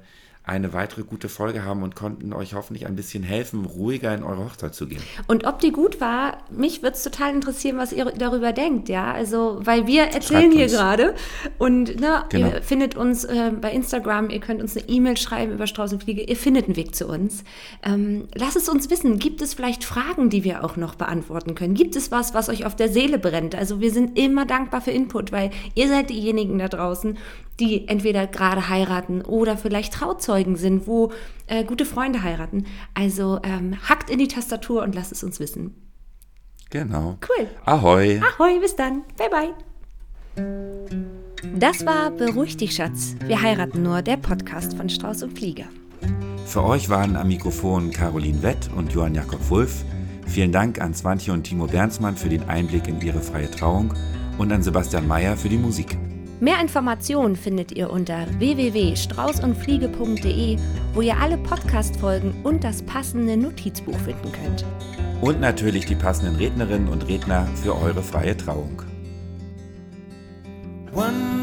eine 0.47 0.71
weitere 0.71 1.03
gute 1.03 1.27
Folge 1.27 1.65
haben 1.65 1.83
und 1.83 1.95
konnten 1.95 2.31
euch 2.31 2.53
hoffentlich 2.53 2.87
ein 2.87 2.95
bisschen 2.95 3.21
helfen, 3.21 3.65
ruhiger 3.65 4.15
in 4.15 4.23
eure 4.23 4.45
Hochzeit 4.45 4.73
zu 4.73 4.87
gehen. 4.87 5.01
Und 5.27 5.45
ob 5.45 5.59
die 5.59 5.71
gut 5.71 5.99
war, 5.99 6.37
mich 6.49 6.81
würde 6.81 6.95
es 6.95 7.03
total 7.03 7.33
interessieren, 7.33 7.77
was 7.77 7.91
ihr 7.91 8.05
darüber 8.05 8.53
denkt, 8.53 8.87
ja. 8.87 9.11
Also, 9.11 9.59
weil 9.61 9.87
wir 9.87 10.03
erzählen 10.03 10.51
hier 10.51 10.67
gerade 10.67 11.15
und 11.57 11.99
ne, 11.99 12.23
Genau. 12.29 12.47
ihr 12.47 12.61
findet 12.61 12.95
uns 12.95 13.25
äh, 13.25 13.51
bei 13.59 13.71
Instagram, 13.71 14.29
ihr 14.29 14.39
könnt 14.39 14.61
uns 14.61 14.77
eine 14.77 14.87
E-Mail 14.87 15.17
schreiben 15.17 15.51
über 15.51 15.67
Strauß 15.67 15.91
und 15.91 16.03
Fliege, 16.03 16.23
ihr 16.23 16.37
findet 16.37 16.65
einen 16.65 16.77
Weg 16.77 16.95
zu 16.95 17.07
uns. 17.07 17.43
Ähm, 17.83 18.29
lasst 18.33 18.55
es 18.55 18.69
uns 18.69 18.89
wissen, 18.89 19.19
gibt 19.19 19.41
es 19.41 19.53
vielleicht 19.53 19.83
Fragen, 19.83 20.29
die 20.29 20.45
wir 20.45 20.63
auch 20.63 20.77
noch 20.77 20.95
beantworten 20.95 21.55
können? 21.55 21.73
Gibt 21.73 21.97
es 21.97 22.09
was, 22.09 22.33
was 22.33 22.47
euch 22.47 22.65
auf 22.65 22.75
der 22.75 22.87
Seele 22.87 23.19
brennt? 23.19 23.53
Also, 23.53 23.81
wir 23.81 23.91
sind 23.91 24.17
immer 24.17 24.45
dankbar 24.45 24.79
für 24.79 24.91
Input, 24.91 25.33
weil 25.33 25.51
ihr 25.75 25.89
seid 25.89 26.09
diejenigen 26.09 26.57
da 26.57 26.69
draußen, 26.69 27.17
die 27.59 27.87
entweder 27.87 28.27
gerade 28.27 28.69
heiraten 28.69 29.21
oder 29.21 29.57
vielleicht 29.57 29.93
Trauzeugen 29.93 30.55
sind, 30.55 30.87
wo 30.87 31.11
äh, 31.47 31.63
gute 31.63 31.85
Freunde 31.85 32.23
heiraten. 32.23 32.65
Also 32.93 33.39
ähm, 33.43 33.77
hackt 33.87 34.09
in 34.09 34.19
die 34.19 34.27
Tastatur 34.27 34.83
und 34.83 34.93
lasst 34.95 35.11
es 35.11 35.23
uns 35.23 35.39
wissen. 35.39 35.73
Genau. 36.69 37.17
Cool. 37.27 37.47
Ahoi. 37.65 38.21
Ahoi, 38.21 38.59
bis 38.59 38.75
dann. 38.75 39.03
Bye, 39.17 39.29
bye. 39.29 39.53
Das 41.55 41.85
war 41.85 42.11
Beruhig 42.11 42.57
dich, 42.57 42.75
Schatz. 42.75 43.15
Wir 43.25 43.41
heiraten 43.41 43.81
nur, 43.81 44.01
der 44.01 44.17
Podcast 44.17 44.75
von 44.75 44.89
Strauß 44.89 45.23
und 45.23 45.37
Flieger. 45.37 45.65
Für 46.45 46.63
euch 46.63 46.89
waren 46.89 47.15
am 47.15 47.27
Mikrofon 47.27 47.91
Caroline 47.91 48.41
Wett 48.43 48.69
und 48.75 48.93
Johann 48.93 49.15
Jakob 49.15 49.49
Wulff. 49.49 49.83
Vielen 50.27 50.51
Dank 50.51 50.79
an 50.79 50.93
Swantje 50.93 51.33
und 51.33 51.43
Timo 51.43 51.67
Bernsmann 51.67 52.17
für 52.17 52.29
den 52.29 52.43
Einblick 52.43 52.87
in 52.87 53.01
ihre 53.01 53.21
freie 53.21 53.49
Trauung 53.49 53.93
und 54.37 54.51
an 54.51 54.61
Sebastian 54.61 55.07
Mayer 55.07 55.37
für 55.37 55.49
die 55.49 55.57
Musik. 55.57 55.97
Mehr 56.39 56.61
Informationen 56.61 57.35
findet 57.35 57.71
ihr 57.71 57.89
unter 57.89 58.27
www.straußundfliege.de, 58.37 60.57
wo 60.93 61.01
ihr 61.01 61.17
alle 61.17 61.39
Podcast-Folgen 61.39 62.41
und 62.43 62.63
das 62.63 62.83
passende 62.83 63.35
Notizbuch 63.35 63.97
finden 63.97 64.31
könnt. 64.31 64.63
Und 65.21 65.41
natürlich 65.41 65.87
die 65.87 65.95
passenden 65.95 66.35
Rednerinnen 66.35 66.89
und 66.89 67.07
Redner 67.07 67.47
für 67.55 67.75
eure 67.75 68.03
freie 68.03 68.37
Trauung. 68.37 68.83
One 70.93 71.36